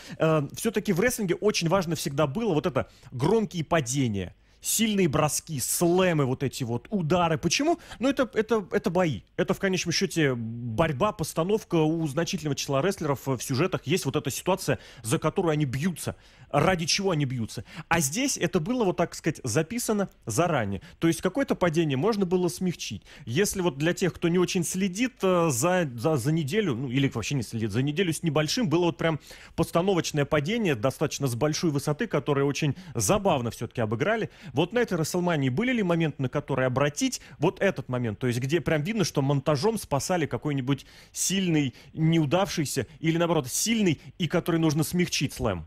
Все-таки 0.53 0.93
в 0.93 1.00
рестлинге 1.00 1.36
очень 1.36 1.69
важно 1.69 1.96
всегда 1.96 2.27
было 2.27 2.53
вот 2.53 2.65
это 2.65 2.89
громкие 3.12 3.63
падения 3.63 4.36
сильные 4.62 5.08
броски, 5.08 5.60
слэмы, 5.60 6.26
вот 6.26 6.44
эти 6.44 6.64
вот 6.64 6.88
удары. 6.90 7.38
Почему? 7.38 7.80
Ну, 8.00 8.10
это, 8.10 8.30
это, 8.34 8.66
это 8.72 8.90
бои. 8.90 9.22
Это, 9.36 9.54
в 9.54 9.60
конечном 9.60 9.92
счете, 9.92 10.36
борьба, 10.36 11.12
постановка 11.12 11.76
у 11.76 12.06
значительного 12.08 12.56
числа 12.56 12.82
рестлеров 12.82 13.26
в 13.26 13.40
сюжетах. 13.40 13.82
Есть 13.86 14.06
вот 14.06 14.16
эта 14.16 14.30
ситуация, 14.30 14.80
за 15.04 15.20
которую 15.20 15.52
они 15.52 15.66
бьются. 15.66 16.16
Ради 16.50 16.86
чего 16.86 17.12
они 17.12 17.26
бьются. 17.26 17.66
А 17.90 18.00
здесь 18.00 18.38
это 18.38 18.60
было, 18.60 18.86
вот 18.86 18.98
так 18.98 19.16
сказать, 19.16 19.42
записано 19.44 20.10
заранее. 20.26 20.82
То 21.00 21.08
есть 21.08 21.22
какое-то 21.22 21.56
падение 21.56 21.98
можно 21.98 22.26
было 22.26 22.48
смягчить. 22.48 23.04
Если 23.26 23.62
вот 23.62 23.78
для 23.78 23.94
тех, 23.94 24.14
кто 24.14 24.30
не 24.30 24.40
очень 24.40 24.64
следит 24.64 25.16
э, 25.24 25.50
за, 25.50 25.90
за, 25.96 26.16
за 26.16 26.32
неделю, 26.32 26.76
ну, 26.76 26.90
или 26.90 27.10
вообще 27.10 27.36
не 27.36 27.44
следит, 27.44 27.72
за 27.72 27.82
неделю 27.82 28.14
с 28.14 28.24
небольшим, 28.24 28.70
было 28.70 28.86
вот 28.86 28.98
прям 28.98 29.20
постановочное 29.56 30.24
падение, 30.24 30.76
достаточно 30.76 31.28
с 31.28 31.36
большой 31.36 31.72
высоты, 31.72 32.08
которое 32.08 32.46
очень 32.46 32.76
забавно 32.96 33.52
все-таки 33.52 33.82
обыграли. 33.82 34.30
Вот 34.58 34.74
на 34.74 34.80
этой 34.80 34.98
Расселмании 34.98 35.50
были 35.50 35.72
ли 35.72 35.84
моменты, 35.84 36.20
на 36.20 36.30
которые 36.30 36.66
обратить 36.66 37.22
вот 37.38 37.62
этот 37.62 37.90
момент? 37.90 38.18
То 38.18 38.26
есть 38.26 38.40
где 38.40 38.60
прям 38.60 38.82
видно, 38.82 39.04
что 39.04 39.22
монтажом 39.22 39.78
спасали 39.78 40.26
какой-нибудь 40.26 40.88
сильный, 41.12 41.76
неудавшийся, 41.94 42.88
или 43.00 43.20
наоборот, 43.20 43.46
сильный, 43.50 44.00
и 44.18 44.28
который 44.28 44.60
нужно 44.60 44.82
смягчить 44.82 45.34
слэм? 45.34 45.66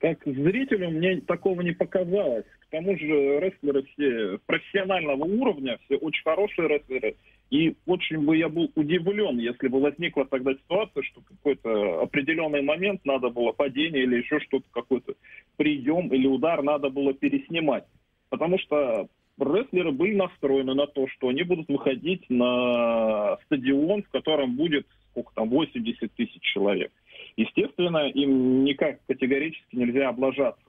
Как 0.00 0.18
зрителю 0.24 0.90
мне 0.90 1.20
такого 1.20 1.60
не 1.60 1.70
показалось. 1.70 2.46
К 2.66 2.70
тому 2.72 2.98
же 2.98 3.38
рестлеры 3.38 3.84
все 3.94 4.38
профессионального 4.46 5.22
уровня, 5.22 5.78
все 5.84 5.98
очень 5.98 6.24
хорошие 6.24 6.66
рестлеры. 6.66 7.14
И 7.52 7.76
очень 7.84 8.24
бы 8.24 8.34
я 8.34 8.48
был 8.48 8.72
удивлен, 8.76 9.38
если 9.38 9.68
бы 9.68 9.78
возникла 9.78 10.24
тогда 10.24 10.54
ситуация, 10.54 11.02
что 11.02 11.20
какой-то 11.20 12.00
определенный 12.00 12.62
момент 12.62 13.04
надо 13.04 13.28
было 13.28 13.52
падение 13.52 14.04
или 14.04 14.16
еще 14.16 14.40
что-то, 14.40 14.64
какой-то 14.70 15.12
прием 15.58 16.08
или 16.14 16.26
удар 16.26 16.62
надо 16.62 16.88
было 16.88 17.12
переснимать. 17.12 17.84
Потому 18.30 18.58
что 18.58 19.06
рестлеры 19.38 19.92
были 19.92 20.14
настроены 20.14 20.72
на 20.72 20.86
то, 20.86 21.06
что 21.08 21.28
они 21.28 21.42
будут 21.42 21.68
выходить 21.68 22.24
на 22.30 23.36
стадион, 23.44 24.02
в 24.02 24.08
котором 24.08 24.56
будет 24.56 24.86
сколько 25.10 25.34
там, 25.34 25.50
80 25.50 26.10
тысяч 26.14 26.40
человек. 26.54 26.90
Естественно, 27.36 28.08
им 28.08 28.64
никак 28.64 29.04
категорически 29.06 29.76
нельзя 29.76 30.08
облажаться. 30.08 30.64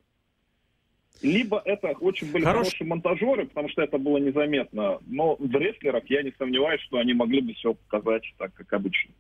Либо 1.24 1.62
это 1.64 1.94
очень 2.02 2.32
были 2.32 2.44
Хорош... 2.44 2.68
хорошие 2.68 2.88
монтажеры, 2.88 3.46
потому 3.46 3.70
что 3.70 3.82
это 3.82 3.98
было 3.98 4.18
незаметно, 4.18 5.00
но 5.08 5.38
в 5.40 5.56
рестлерах 5.56 6.04
я 6.10 6.22
не 6.22 6.34
сомневаюсь, 6.38 6.82
что 6.82 6.98
они 6.98 7.14
могли 7.14 7.40
бы 7.42 7.54
все 7.54 7.74
показать 7.74 8.24
так, 8.38 8.54
как 8.54 8.72
обычно. 8.74 9.12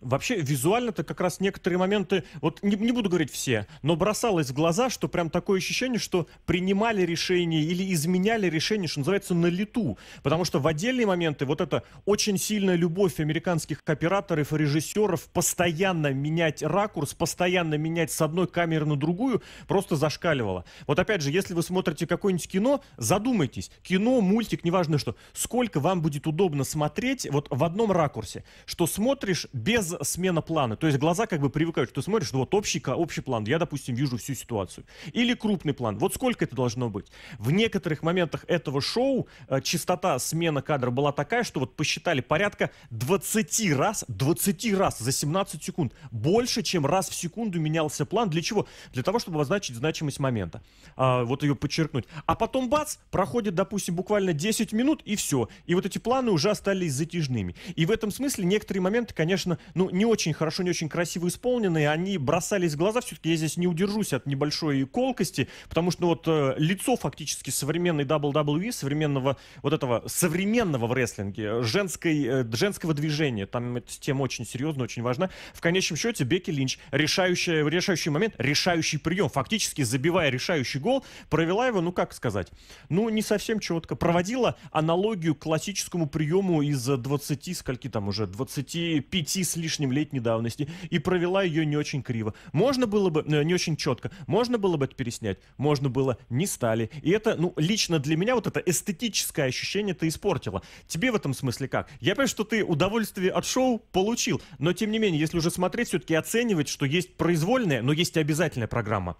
Вообще, 0.00 0.36
визуально-то 0.36 1.02
как 1.02 1.20
раз 1.20 1.40
некоторые 1.40 1.78
моменты, 1.78 2.22
вот 2.40 2.62
не, 2.62 2.76
не 2.76 2.92
буду 2.92 3.08
говорить 3.08 3.32
все, 3.32 3.66
но 3.82 3.96
бросалось 3.96 4.50
в 4.50 4.52
глаза, 4.52 4.90
что 4.90 5.08
прям 5.08 5.28
такое 5.28 5.58
ощущение, 5.58 5.98
что 5.98 6.28
принимали 6.46 7.02
решения 7.02 7.62
или 7.62 7.92
изменяли 7.92 8.48
решения, 8.48 8.86
что 8.86 9.00
называется, 9.00 9.34
на 9.34 9.46
лету. 9.46 9.98
Потому 10.22 10.44
что 10.44 10.60
в 10.60 10.68
отдельные 10.68 11.06
моменты 11.06 11.46
вот 11.46 11.60
эта 11.60 11.82
очень 12.04 12.38
сильная 12.38 12.76
любовь 12.76 13.18
американских 13.18 13.82
операторов 13.86 14.52
и 14.52 14.58
режиссеров 14.58 15.28
постоянно 15.30 16.12
менять 16.12 16.62
ракурс, 16.62 17.14
постоянно 17.14 17.74
менять 17.74 18.12
с 18.12 18.20
одной 18.22 18.46
камеры 18.46 18.86
на 18.86 18.96
другую, 18.96 19.42
просто 19.66 19.96
зашкаливала. 19.96 20.64
Вот 20.86 21.00
опять 21.00 21.22
же, 21.22 21.32
если 21.32 21.54
вы 21.54 21.62
смотрите 21.64 22.06
какое-нибудь 22.06 22.48
кино, 22.48 22.82
задумайтесь. 22.98 23.72
Кино, 23.82 24.20
мультик, 24.20 24.62
неважно 24.62 24.98
что, 24.98 25.16
сколько 25.32 25.80
вам 25.80 26.02
будет 26.02 26.28
удобно 26.28 26.62
смотреть 26.62 27.28
вот 27.30 27.48
в 27.50 27.64
одном 27.64 27.90
ракурсе, 27.90 28.44
что 28.64 28.86
смотришь 28.86 29.48
без 29.52 29.87
смена 30.02 30.42
плана. 30.42 30.76
То 30.76 30.86
есть 30.86 30.98
глаза 30.98 31.26
как 31.26 31.40
бы 31.40 31.50
привыкают, 31.50 31.90
что 31.90 32.00
ты 32.00 32.04
смотришь, 32.04 32.32
ну 32.32 32.40
вот 32.40 32.54
общий, 32.54 32.82
общий 32.86 33.20
план, 33.20 33.44
я, 33.44 33.58
допустим, 33.58 33.94
вижу 33.94 34.16
всю 34.16 34.34
ситуацию. 34.34 34.84
Или 35.12 35.34
крупный 35.34 35.72
план. 35.72 35.98
Вот 35.98 36.14
сколько 36.14 36.44
это 36.44 36.54
должно 36.54 36.90
быть? 36.90 37.06
В 37.38 37.50
некоторых 37.50 38.02
моментах 38.02 38.44
этого 38.48 38.80
шоу 38.80 39.28
э, 39.48 39.60
частота 39.60 40.18
смена 40.18 40.62
кадра 40.62 40.90
была 40.90 41.12
такая, 41.12 41.44
что 41.44 41.60
вот 41.60 41.76
посчитали 41.76 42.20
порядка 42.20 42.70
20 42.90 43.72
раз, 43.76 44.04
20 44.08 44.74
раз 44.74 44.98
за 44.98 45.12
17 45.12 45.62
секунд. 45.62 45.92
Больше, 46.10 46.62
чем 46.62 46.86
раз 46.86 47.08
в 47.08 47.14
секунду 47.14 47.60
менялся 47.60 48.04
план. 48.04 48.30
Для 48.30 48.42
чего? 48.42 48.66
Для 48.92 49.02
того, 49.02 49.18
чтобы 49.18 49.36
обозначить 49.36 49.76
значимость 49.76 50.18
момента. 50.18 50.62
А, 50.96 51.24
вот 51.24 51.42
ее 51.42 51.54
подчеркнуть. 51.54 52.06
А 52.26 52.34
потом 52.34 52.68
бац, 52.68 52.96
проходит, 53.10 53.54
допустим, 53.54 53.94
буквально 53.94 54.32
10 54.32 54.72
минут 54.72 55.02
и 55.04 55.16
все. 55.16 55.48
И 55.66 55.74
вот 55.74 55.86
эти 55.86 55.98
планы 55.98 56.30
уже 56.30 56.50
остались 56.50 56.92
затяжными. 56.92 57.54
И 57.76 57.86
в 57.86 57.90
этом 57.90 58.10
смысле 58.10 58.44
некоторые 58.44 58.82
моменты, 58.82 59.14
конечно, 59.14 59.58
ну, 59.78 59.88
не 59.90 60.04
очень 60.04 60.32
хорошо, 60.32 60.64
не 60.64 60.70
очень 60.70 60.88
красиво 60.88 61.28
исполненные, 61.28 61.88
они 61.88 62.18
бросались 62.18 62.74
в 62.74 62.76
глаза. 62.76 63.00
Все-таки 63.00 63.30
я 63.30 63.36
здесь 63.36 63.56
не 63.56 63.68
удержусь 63.68 64.12
от 64.12 64.26
небольшой 64.26 64.84
колкости, 64.86 65.48
потому 65.68 65.92
что 65.92 66.02
ну, 66.02 66.08
вот 66.08 66.24
э, 66.26 66.54
лицо 66.58 66.96
фактически 66.96 67.50
современной 67.50 68.04
WWE, 68.04 68.72
современного 68.72 69.36
вот 69.62 69.72
этого 69.72 70.02
современного 70.06 70.88
в 70.88 70.92
рестлинге, 70.92 71.62
женской, 71.62 72.24
э, 72.24 72.44
женского 72.52 72.92
движения, 72.92 73.46
там 73.46 73.76
эта 73.76 74.00
тема 74.00 74.22
очень 74.22 74.44
серьезная, 74.44 74.82
очень 74.82 75.02
важна. 75.02 75.30
В 75.54 75.60
конечном 75.60 75.96
счете 75.96 76.24
Бекки 76.24 76.50
Линч, 76.50 76.80
решающий, 76.90 77.62
решающий 77.68 78.10
момент, 78.10 78.34
решающий 78.38 78.98
прием, 78.98 79.28
фактически 79.28 79.82
забивая 79.82 80.28
решающий 80.30 80.80
гол, 80.80 81.04
провела 81.30 81.68
его, 81.68 81.80
ну 81.80 81.92
как 81.92 82.14
сказать, 82.14 82.48
ну 82.88 83.08
не 83.10 83.22
совсем 83.22 83.60
четко, 83.60 83.94
проводила 83.94 84.56
аналогию 84.72 85.36
к 85.36 85.38
классическому 85.44 86.08
приему 86.08 86.62
из 86.62 86.84
20, 86.84 87.56
скольки 87.56 87.88
там 87.88 88.08
уже, 88.08 88.26
25 88.26 89.28
с 89.28 89.54
лишним 89.54 89.67
лишним 89.68 89.92
летней 89.92 90.20
давности 90.20 90.66
и 90.88 90.98
провела 90.98 91.42
ее 91.42 91.66
не 91.66 91.76
очень 91.76 92.02
криво. 92.02 92.32
Можно 92.52 92.86
было 92.86 93.10
бы, 93.10 93.22
э, 93.22 93.42
не 93.42 93.52
очень 93.52 93.76
четко, 93.76 94.10
можно 94.26 94.56
было 94.56 94.78
бы 94.78 94.86
это 94.86 94.94
переснять, 94.94 95.38
можно 95.58 95.90
было, 95.90 96.16
не 96.30 96.46
стали. 96.46 96.90
И 97.02 97.10
это, 97.10 97.36
ну, 97.36 97.52
лично 97.56 97.98
для 97.98 98.16
меня 98.16 98.34
вот 98.34 98.46
это 98.46 98.60
эстетическое 98.60 99.46
ощущение 99.46 99.94
ты 99.94 100.08
испортила. 100.08 100.62
Тебе 100.86 101.12
в 101.12 101.16
этом 101.16 101.34
смысле 101.34 101.68
как? 101.68 101.90
Я 102.00 102.14
понимаю, 102.14 102.28
что 102.28 102.44
ты 102.44 102.64
удовольствие 102.64 103.30
от 103.30 103.44
шоу 103.44 103.78
получил, 103.78 104.40
но 104.58 104.72
тем 104.72 104.90
не 104.90 104.98
менее, 104.98 105.20
если 105.20 105.36
уже 105.36 105.50
смотреть, 105.50 105.88
все-таки 105.88 106.14
оценивать, 106.14 106.68
что 106.68 106.86
есть 106.86 107.16
произвольная, 107.16 107.82
но 107.82 107.92
есть 107.92 108.16
и 108.16 108.20
обязательная 108.20 108.68
программа. 108.68 109.16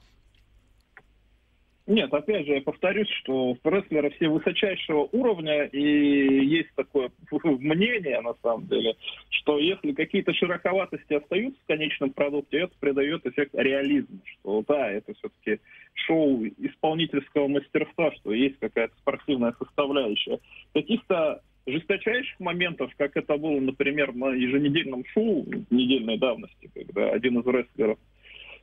Нет, 1.89 2.13
опять 2.13 2.45
же, 2.45 2.53
я 2.53 2.61
повторюсь, 2.61 3.09
что 3.23 3.57
рестлеры 3.65 4.11
все 4.11 4.29
высочайшего 4.29 5.09
уровня, 5.11 5.65
и 5.65 6.45
есть 6.45 6.69
такое 6.75 7.11
мнение, 7.43 8.21
на 8.21 8.35
самом 8.43 8.67
деле, 8.69 8.95
что 9.31 9.59
если 9.59 9.93
какие-то 9.93 10.35
широковатости 10.35 11.15
остаются 11.15 11.59
в 11.63 11.67
конечном 11.67 12.11
продукте, 12.11 12.59
это 12.59 12.75
придает 12.79 13.25
эффект 13.25 13.55
реализма, 13.55 14.19
что 14.25 14.63
да, 14.69 14.91
это 14.91 15.15
все-таки 15.15 15.63
шоу 15.95 16.45
исполнительского 16.59 17.49
мастерства, 17.49 18.13
что 18.17 18.35
есть 18.35 18.59
какая-то 18.59 18.95
спортивная 18.99 19.55
составляющая. 19.59 20.41
Каких-то 20.75 21.41
жесточайших 21.67 22.39
моментов, 22.39 22.93
как 22.99 23.17
это 23.17 23.39
было, 23.39 23.61
например, 23.61 24.15
на 24.15 24.35
еженедельном 24.35 25.07
шоу 25.15 25.47
недельной 25.71 26.19
давности, 26.19 26.71
когда 26.75 27.13
один 27.13 27.39
из 27.41 27.47
рестлеров 27.47 27.99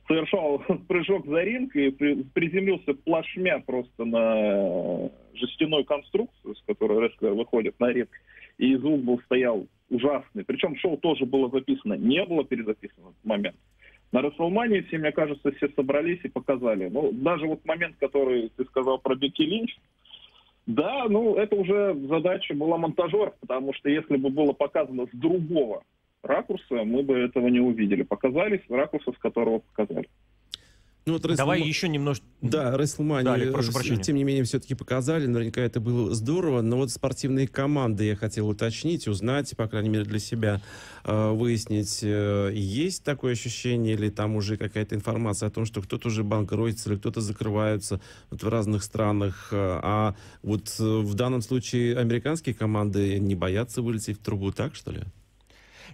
совершал 0.06 0.58
прыжок 0.88 1.26
за 1.26 1.42
ринг 1.42 1.74
и 1.76 1.90
приземлился 1.90 2.94
плашмя 2.94 3.60
просто 3.60 4.04
на 4.04 5.10
жестяной 5.34 5.84
конструкцию, 5.84 6.54
с 6.54 6.62
которой 6.62 7.08
рестлер 7.08 7.32
выходит 7.32 7.78
на 7.80 7.92
ринг. 7.92 8.10
И 8.58 8.74
звук 8.76 9.02
был 9.02 9.20
стоял 9.20 9.66
ужасный. 9.90 10.44
Причем 10.44 10.76
шоу 10.76 10.96
тоже 10.96 11.26
было 11.26 11.50
записано, 11.50 11.94
не 11.94 12.24
было 12.24 12.44
перезаписано 12.44 13.08
в 13.08 13.10
этот 13.10 13.24
момент. 13.24 13.56
На 14.12 14.22
Расселмании 14.22 14.80
все, 14.82 14.98
мне 14.98 15.12
кажется, 15.12 15.52
все 15.52 15.68
собрались 15.70 16.20
и 16.22 16.28
показали. 16.28 16.88
Ну, 16.88 17.12
даже 17.12 17.46
вот 17.46 17.64
момент, 17.64 17.96
который 17.98 18.50
ты 18.56 18.64
сказал 18.64 18.98
про 18.98 19.14
Бекки 19.14 19.42
Линч, 19.42 19.76
да, 20.66 21.06
ну, 21.08 21.36
это 21.36 21.54
уже 21.54 21.94
задача 22.08 22.54
была 22.54 22.76
монтажера, 22.76 23.34
потому 23.40 23.72
что 23.74 23.88
если 23.88 24.16
бы 24.16 24.30
было 24.30 24.52
показано 24.52 25.06
с 25.06 25.16
другого 25.16 25.82
ракурса 26.26 26.84
мы 26.84 27.02
бы 27.02 27.16
этого 27.16 27.48
не 27.48 27.60
увидели. 27.60 28.02
Показались 28.02 28.62
ракурса, 28.68 29.12
с 29.12 29.18
которого 29.18 29.60
показали. 29.60 30.08
Ну, 31.06 31.12
вот 31.12 31.24
Wrestle... 31.24 31.36
Давай 31.36 31.62
еще 31.62 31.88
немножко... 31.88 32.26
Да, 32.42 32.74
WrestleMania, 32.74 34.02
тем 34.02 34.16
не 34.16 34.24
менее, 34.24 34.42
все-таки 34.42 34.74
показали. 34.74 35.26
Наверняка 35.26 35.60
это 35.60 35.78
было 35.78 36.12
здорово. 36.12 36.62
Но 36.62 36.78
вот 36.78 36.90
спортивные 36.90 37.46
команды 37.46 38.06
я 38.06 38.16
хотел 38.16 38.48
уточнить, 38.48 39.06
узнать, 39.06 39.56
по 39.56 39.68
крайней 39.68 39.88
мере, 39.88 40.04
для 40.04 40.18
себя 40.18 40.60
э, 41.04 41.30
выяснить, 41.30 42.00
э, 42.02 42.50
есть 42.52 43.04
такое 43.04 43.34
ощущение 43.34 43.94
или 43.94 44.10
там 44.10 44.34
уже 44.34 44.56
какая-то 44.56 44.96
информация 44.96 45.46
о 45.46 45.50
том, 45.50 45.64
что 45.64 45.80
кто-то 45.80 46.08
уже 46.08 46.24
банкротится 46.24 46.90
или 46.90 46.98
кто-то 46.98 47.20
закрывается 47.20 48.00
вот 48.30 48.42
в 48.42 48.48
разных 48.48 48.82
странах. 48.82 49.50
Э, 49.52 49.78
а 49.84 50.16
вот 50.42 50.76
в 50.76 51.14
данном 51.14 51.40
случае 51.40 51.96
американские 51.96 52.56
команды 52.56 53.20
не 53.20 53.36
боятся 53.36 53.80
вылететь 53.80 54.18
в 54.18 54.24
трубу, 54.24 54.50
так 54.50 54.74
что 54.74 54.90
ли? 54.90 55.02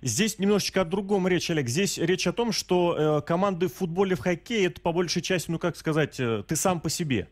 Здесь 0.02 0.40
немножечко 0.40 0.80
о 0.80 0.84
другом 0.84 1.28
речь, 1.28 1.48
Олег. 1.48 1.68
Здесь 1.68 1.96
речь 1.96 2.26
о 2.26 2.32
том, 2.32 2.50
что 2.50 2.96
э, 2.98 3.22
команды 3.22 3.68
в 3.68 3.74
футболе, 3.74 4.16
в 4.16 4.18
хоккее, 4.18 4.66
это 4.66 4.80
по 4.80 4.92
большей 4.92 5.22
части, 5.22 5.48
ну 5.48 5.60
как 5.60 5.76
сказать, 5.76 6.18
э, 6.18 6.42
ты 6.46 6.56
сам 6.56 6.80
по 6.80 6.90
себе. 6.90 7.28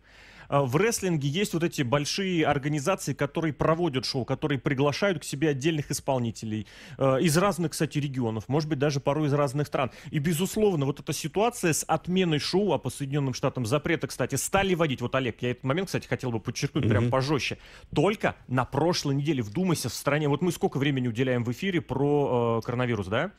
Э, 0.50 0.60
в 0.60 0.76
рестлинге 0.76 1.28
есть 1.28 1.54
вот 1.54 1.64
эти 1.64 1.80
большие 1.82 2.44
организации, 2.44 3.14
которые 3.14 3.54
проводят 3.54 4.04
шоу, 4.04 4.26
которые 4.26 4.58
приглашают 4.58 5.20
к 5.20 5.24
себе 5.24 5.48
отдельных 5.48 5.90
исполнителей 5.90 6.66
э, 6.98 7.22
из 7.22 7.36
разных, 7.38 7.72
кстати, 7.72 7.98
регионов, 7.98 8.48
может 8.48 8.68
быть, 8.68 8.78
даже 8.78 9.00
порой 9.00 9.28
из 9.28 9.32
разных 9.32 9.66
стран. 9.66 9.90
И, 10.10 10.18
безусловно, 10.18 10.84
вот 10.84 11.00
эта 11.00 11.12
ситуация 11.12 11.72
с 11.72 11.84
отменой 11.84 12.38
шоу, 12.38 12.72
а 12.72 12.78
по 12.78 12.90
Соединенным 12.90 13.32
Штатам 13.32 13.64
запрета, 13.64 14.06
кстати, 14.06 14.34
стали 14.34 14.74
вводить. 14.74 15.00
Вот, 15.00 15.14
Олег, 15.14 15.36
я 15.40 15.52
этот 15.52 15.64
момент, 15.64 15.86
кстати, 15.86 16.06
хотел 16.06 16.30
бы 16.30 16.40
подчеркнуть 16.40 16.84
mm-hmm. 16.84 16.88
прям 16.88 17.10
пожестче. 17.10 17.58
Только 17.94 18.36
на 18.48 18.64
прошлой 18.64 19.14
неделе, 19.14 19.42
вдумайся, 19.42 19.88
в 19.88 19.94
стране, 19.94 20.28
вот 20.28 20.42
мы 20.42 20.52
сколько 20.52 20.78
времени 20.78 21.08
уделяем 21.08 21.44
в 21.44 21.52
эфире 21.52 21.80
про 21.80 22.58
э, 22.58 22.66
коронавирус, 22.66 23.06
да? 23.06 23.32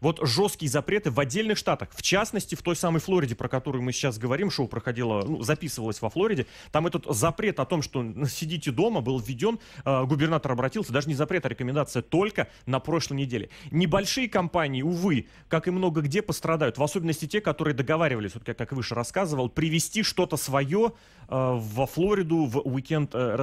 Вот 0.00 0.20
жесткие 0.22 0.70
запреты 0.70 1.10
в 1.10 1.20
отдельных 1.20 1.58
штатах, 1.58 1.90
в 1.92 2.02
частности, 2.02 2.54
в 2.54 2.62
той 2.62 2.76
самой 2.76 3.00
Флориде, 3.00 3.34
про 3.34 3.48
которую 3.48 3.82
мы 3.82 3.92
сейчас 3.92 4.18
говорим, 4.18 4.50
шоу 4.50 4.68
проходило, 4.68 5.22
ну, 5.22 5.42
записывалось 5.42 6.00
во 6.02 6.10
Флориде, 6.10 6.46
там 6.72 6.86
этот 6.86 7.06
запрет 7.08 7.60
о 7.60 7.64
том, 7.64 7.82
что 7.82 8.04
сидите 8.28 8.70
дома, 8.70 9.00
был 9.00 9.18
введен, 9.18 9.58
э, 9.84 10.04
губернатор 10.04 10.52
обратился, 10.52 10.92
даже 10.92 11.08
не 11.08 11.14
запрет, 11.14 11.46
а 11.46 11.48
рекомендация 11.48 12.02
только 12.02 12.48
на 12.66 12.80
прошлой 12.80 13.18
неделе. 13.18 13.50
Небольшие 13.70 14.28
компании, 14.28 14.82
увы, 14.82 15.26
как 15.48 15.68
и 15.68 15.70
много 15.70 16.00
где, 16.00 16.22
пострадают, 16.22 16.78
в 16.78 16.82
особенности 16.82 17.26
те, 17.26 17.40
которые 17.40 17.74
договаривались, 17.74 18.34
вот 18.34 18.44
как, 18.44 18.56
как 18.56 18.72
выше 18.72 18.94
рассказывал, 18.94 19.48
привести 19.48 20.02
что-то 20.02 20.36
свое 20.36 20.92
э, 21.28 21.28
во 21.28 21.86
Флориду 21.86 22.44
в 22.44 22.58
уикенд 22.60 23.14
э, 23.14 23.36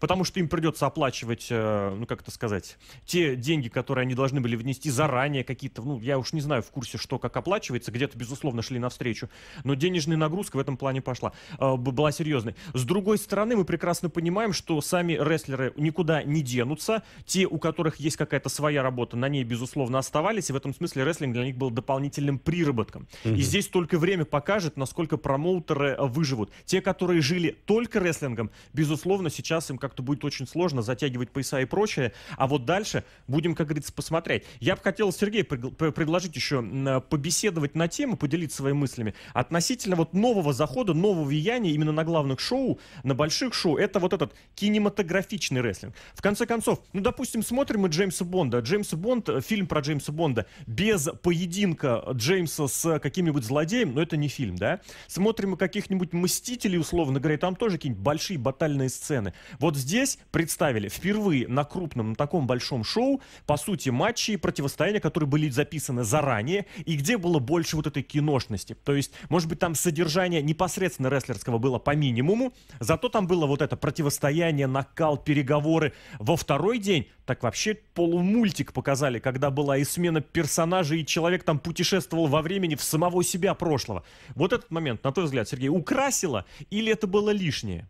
потому 0.00 0.24
что 0.24 0.40
им 0.40 0.48
придется 0.48 0.86
оплачивать, 0.86 1.48
э, 1.50 1.94
ну, 1.96 2.06
как 2.06 2.22
это 2.22 2.30
сказать, 2.30 2.76
те 3.04 3.36
деньги, 3.36 3.68
которые 3.68 4.02
они 4.02 4.14
должны 4.14 4.40
были 4.40 4.56
внести 4.56 4.90
заранее, 4.90 5.44
какие-то 5.44 5.79
ну, 5.84 6.00
я 6.00 6.18
уж 6.18 6.32
не 6.32 6.40
знаю 6.40 6.62
в 6.62 6.70
курсе, 6.70 6.98
что 6.98 7.18
как 7.18 7.36
оплачивается, 7.36 7.90
где-то, 7.90 8.16
безусловно, 8.16 8.62
шли 8.62 8.78
навстречу, 8.78 9.28
но 9.64 9.74
денежная 9.74 10.16
нагрузка 10.16 10.56
в 10.56 10.60
этом 10.60 10.76
плане 10.76 11.00
пошла, 11.00 11.32
э, 11.58 11.76
была 11.76 12.12
серьезной. 12.12 12.54
С 12.74 12.84
другой 12.84 13.18
стороны, 13.18 13.56
мы 13.56 13.64
прекрасно 13.64 14.10
понимаем, 14.10 14.52
что 14.52 14.80
сами 14.80 15.14
рестлеры 15.20 15.72
никуда 15.76 16.22
не 16.22 16.42
денутся, 16.42 17.02
те, 17.24 17.46
у 17.46 17.58
которых 17.58 17.96
есть 17.96 18.16
какая-то 18.16 18.48
своя 18.48 18.82
работа, 18.82 19.16
на 19.16 19.28
ней, 19.28 19.44
безусловно, 19.44 19.98
оставались, 19.98 20.50
и 20.50 20.52
в 20.52 20.56
этом 20.56 20.74
смысле 20.74 21.04
рестлинг 21.04 21.34
для 21.34 21.44
них 21.44 21.56
был 21.56 21.70
дополнительным 21.70 22.38
приработком. 22.38 23.08
Mm-hmm. 23.24 23.36
И 23.36 23.42
здесь 23.42 23.68
только 23.68 23.98
время 23.98 24.24
покажет, 24.24 24.76
насколько 24.76 25.16
промоутеры 25.16 25.90
э, 25.90 26.06
выживут. 26.06 26.50
Те, 26.64 26.80
которые 26.80 27.20
жили 27.20 27.56
только 27.66 27.98
рестлингом, 28.00 28.50
безусловно, 28.72 29.30
сейчас 29.30 29.70
им 29.70 29.78
как-то 29.78 30.02
будет 30.02 30.24
очень 30.24 30.46
сложно 30.46 30.82
затягивать 30.82 31.30
пояса 31.30 31.60
и 31.60 31.64
прочее, 31.64 32.12
а 32.36 32.46
вот 32.46 32.64
дальше 32.64 33.04
будем, 33.28 33.54
как 33.54 33.68
говорится, 33.68 33.92
посмотреть. 33.92 34.44
Я 34.60 34.76
бы 34.76 34.82
хотел, 34.82 35.12
Сергей, 35.12 35.44
предложить 35.76 36.36
еще 36.36 36.62
побеседовать 37.08 37.74
на 37.74 37.88
тему, 37.88 38.16
поделиться 38.16 38.58
своими 38.58 38.78
мыслями 38.78 39.14
относительно 39.32 39.96
вот 39.96 40.14
нового 40.14 40.52
захода, 40.52 40.94
нового 40.94 41.24
влияния 41.24 41.72
именно 41.72 41.92
на 41.92 42.04
главных 42.04 42.40
шоу, 42.40 42.78
на 43.02 43.14
больших 43.14 43.54
шоу. 43.54 43.76
Это 43.76 43.98
вот 43.98 44.12
этот 44.12 44.34
кинематографичный 44.54 45.60
рестлинг. 45.60 45.94
В 46.14 46.22
конце 46.22 46.46
концов, 46.46 46.80
ну, 46.92 47.00
допустим, 47.00 47.42
смотрим 47.42 47.80
мы 47.80 47.88
Джеймса 47.88 48.24
Бонда. 48.24 48.58
Джеймса 48.60 48.96
Бонд, 48.96 49.28
э, 49.28 49.40
фильм 49.40 49.66
про 49.66 49.80
Джеймса 49.80 50.12
Бонда, 50.12 50.46
без 50.66 51.08
поединка 51.22 52.02
Джеймса 52.12 52.68
с 52.68 52.98
каким-нибудь 52.98 53.44
злодеем, 53.44 53.94
но 53.94 54.02
это 54.02 54.16
не 54.16 54.28
фильм, 54.28 54.56
да? 54.56 54.80
Смотрим 55.06 55.50
мы 55.50 55.56
каких-нибудь 55.56 56.12
Мстителей, 56.12 56.78
условно 56.78 57.20
говоря, 57.20 57.38
там 57.38 57.56
тоже 57.56 57.76
какие-нибудь 57.76 58.02
большие 58.02 58.38
батальные 58.38 58.88
сцены. 58.88 59.32
Вот 59.58 59.76
здесь 59.76 60.18
представили 60.30 60.88
впервые 60.88 61.48
на 61.48 61.64
крупном, 61.64 62.10
на 62.10 62.14
таком 62.14 62.46
большом 62.46 62.84
шоу, 62.84 63.20
по 63.46 63.56
сути, 63.56 63.88
матчи 63.90 64.32
и 64.32 64.36
противостояния, 64.36 65.00
которые 65.00 65.28
были 65.28 65.49
записано 65.54 66.04
заранее, 66.04 66.66
и 66.84 66.96
где 66.96 67.18
было 67.18 67.38
больше 67.38 67.76
вот 67.76 67.86
этой 67.86 68.02
киношности. 68.02 68.74
То 68.74 68.94
есть, 68.94 69.12
может 69.28 69.48
быть, 69.48 69.58
там 69.58 69.74
содержание 69.74 70.42
непосредственно 70.42 71.08
рестлерского 71.08 71.58
было 71.58 71.78
по 71.78 71.94
минимуму, 71.94 72.52
зато 72.78 73.08
там 73.08 73.26
было 73.26 73.46
вот 73.46 73.62
это 73.62 73.76
противостояние, 73.76 74.66
накал, 74.66 75.16
переговоры. 75.16 75.92
Во 76.18 76.36
второй 76.36 76.78
день 76.78 77.08
так 77.26 77.42
вообще 77.42 77.74
полумультик 77.94 78.72
показали, 78.72 79.18
когда 79.18 79.50
была 79.50 79.76
и 79.76 79.84
смена 79.84 80.20
персонажей, 80.20 81.00
и 81.00 81.06
человек 81.06 81.44
там 81.44 81.58
путешествовал 81.58 82.26
во 82.26 82.42
времени 82.42 82.74
в 82.74 82.82
самого 82.82 83.22
себя 83.22 83.54
прошлого. 83.54 84.04
Вот 84.34 84.52
этот 84.52 84.70
момент, 84.70 85.04
на 85.04 85.12
твой 85.12 85.26
взгляд, 85.26 85.48
Сергей, 85.48 85.68
украсило 85.68 86.44
или 86.70 86.92
это 86.92 87.06
было 87.06 87.30
лишнее? 87.30 87.88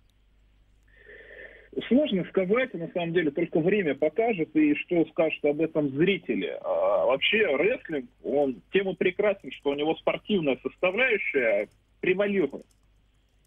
Сложно 1.89 2.25
сказать, 2.25 2.75
на 2.75 2.89
самом 2.89 3.13
деле, 3.13 3.31
только 3.31 3.61
время 3.61 3.95
покажет, 3.95 4.55
и 4.57 4.75
что 4.75 5.05
скажут 5.07 5.45
об 5.45 5.61
этом 5.61 5.91
зрители. 5.91 6.59
А 6.63 7.07
вообще, 7.07 7.47
рестлинг, 7.57 8.07
он 8.23 8.61
тем 8.73 8.91
и 8.91 8.97
прекрасен, 8.97 9.51
что 9.53 9.71
у 9.71 9.75
него 9.75 9.95
спортивная 9.97 10.59
составляющая 10.63 11.69
превалирует. 12.01 12.67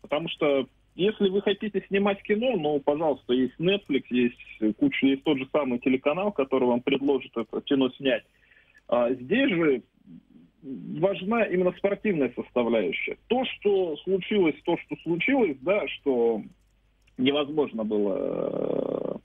Потому 0.02 0.30
что 0.30 0.68
если 0.96 1.30
вы 1.30 1.42
хотите 1.42 1.84
снимать 1.88 2.22
кино, 2.22 2.56
ну, 2.56 2.80
пожалуйста, 2.80 3.34
есть 3.34 3.56
Netflix, 3.60 4.04
есть 4.10 4.78
куча, 4.78 5.08
есть 5.08 5.24
тот 5.24 5.38
же 5.38 5.48
самый 5.52 5.80
телеканал, 5.80 6.32
который 6.32 6.68
вам 6.68 6.82
предложит 6.82 7.36
это 7.36 7.62
кино 7.62 7.90
снять. 7.98 8.24
А 8.88 9.12
здесь 9.12 9.50
же 9.50 9.82
важна 10.62 11.44
именно 11.46 11.72
спортивная 11.74 12.32
составляющая. 12.36 13.18
То, 13.28 13.44
что 13.46 13.98
случилось, 13.98 14.56
то, 14.64 14.78
что 14.78 14.96
случилось, 15.04 15.58
да, 15.62 15.88
что 15.88 16.42
невозможно 17.18 17.84
было 17.84 19.20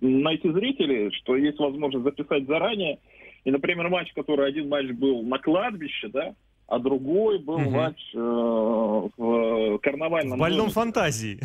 э, 0.00 0.06
найти 0.06 0.50
зрителей, 0.50 1.10
что 1.12 1.36
есть 1.36 1.58
возможность 1.58 2.04
записать 2.04 2.46
заранее. 2.46 2.98
И, 3.44 3.50
например, 3.50 3.88
матч, 3.88 4.12
который 4.14 4.48
один 4.48 4.68
матч 4.68 4.90
был 4.92 5.22
на 5.22 5.38
кладбище, 5.38 6.08
да, 6.08 6.34
а 6.66 6.78
другой 6.78 7.38
был 7.38 7.56
угу. 7.56 7.70
матч 7.70 8.00
э, 8.14 8.18
в 8.18 9.78
карнавальном 9.78 10.38
В 10.38 10.40
больном 10.40 10.60
домике. 10.60 10.74
фантазии. 10.74 11.40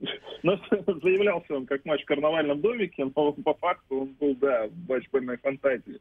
Но 0.42 0.56
заявлялся 0.70 1.54
он 1.54 1.66
как 1.66 1.84
матч 1.84 2.02
в 2.02 2.06
карнавальном 2.06 2.60
домике, 2.60 3.04
но 3.04 3.32
по 3.32 3.54
факту 3.54 4.00
он 4.00 4.08
был, 4.18 4.34
да, 4.36 4.68
матч 4.88 5.08
больной 5.12 5.36
фантазии. 5.36 6.00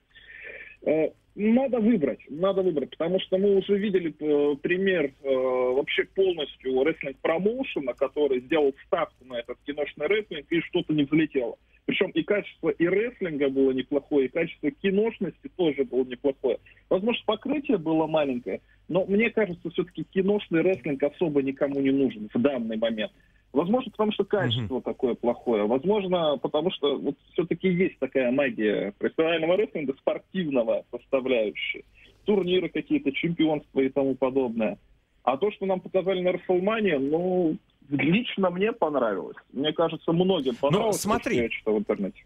Э, 0.86 1.10
надо 1.36 1.80
выбрать, 1.80 2.20
надо 2.30 2.62
выбрать, 2.62 2.89
потому 2.91 3.20
что 3.22 3.38
мы 3.38 3.56
уже 3.56 3.78
видели 3.78 4.13
э, 4.20 4.56
пример 4.58 5.13
э, 5.24 5.30
вообще 5.30 6.04
полностью 6.04 6.84
рестлинг-промоушена, 6.84 7.94
который 7.94 8.41
сделал 8.41 8.74
ставку 8.86 9.24
на 9.26 9.39
этот 9.39 9.58
киношный 9.65 10.08
рестлинг, 10.08 10.46
и 10.50 10.60
что-то 10.62 10.94
не 10.94 11.04
взлетело. 11.04 11.58
Причем 11.86 12.10
и 12.10 12.24
качество 12.24 12.70
и 12.70 12.86
рестлинга 12.86 13.50
было 13.50 13.72
неплохое, 13.72 14.26
и 14.26 14.32
качество 14.32 14.72
киношности 14.72 15.50
тоже 15.56 15.86
было 15.86 16.04
неплохое. 16.04 16.60
Возможно, 16.89 17.24
покрытие 17.26 17.78
было 17.78 18.08
маленькое, 18.08 18.62
но 18.89 19.06
мне 19.06 19.30
кажется, 19.30 19.70
все-таки 19.70 20.04
киношный 20.04 20.62
рестлинг 20.62 21.02
особо 21.02 21.41
никому 21.41 21.80
не 21.80 21.91
нужен 21.91 22.30
в 22.34 22.39
данный 22.39 22.78
момент. 22.78 23.13
Возможно, 23.54 23.92
потому 23.92 24.12
что 24.14 24.24
качество 24.24 24.76
угу. 24.76 24.82
такое 24.82 25.14
плохое. 25.14 25.66
Возможно, 25.66 26.38
потому 26.38 26.72
что 26.72 26.98
вот 26.98 27.16
все-таки 27.34 27.68
есть 27.68 28.00
такая 28.00 28.32
магия 28.32 28.94
профессионального 28.98 29.58
рестлинга, 29.58 29.94
спортивного 30.00 30.86
составляющей. 30.90 31.84
Турниры 32.26 32.70
какие-то, 32.70 33.12
чемпионства 33.12 33.82
и 33.82 33.90
тому 33.90 34.16
подобное. 34.16 34.78
А 35.24 35.38
то, 35.38 35.52
что 35.52 35.66
нам 35.66 35.82
показали 35.82 36.22
на 36.22 36.32
Расселмане, 36.32 36.98
ну, 36.98 37.58
лично 37.90 38.50
мне 38.50 38.72
понравилось. 38.72 39.38
Мне 39.52 39.74
кажется, 39.74 40.14
многим 40.14 40.54
ну, 40.54 40.60
понравилось. 40.62 41.04
Ну, 41.04 41.12
смотри. 41.12 41.32
То, 41.32 41.36
что 41.36 41.44
я 41.44 41.50
читал 41.50 41.74
в 41.76 41.80
интернете. 41.80 42.24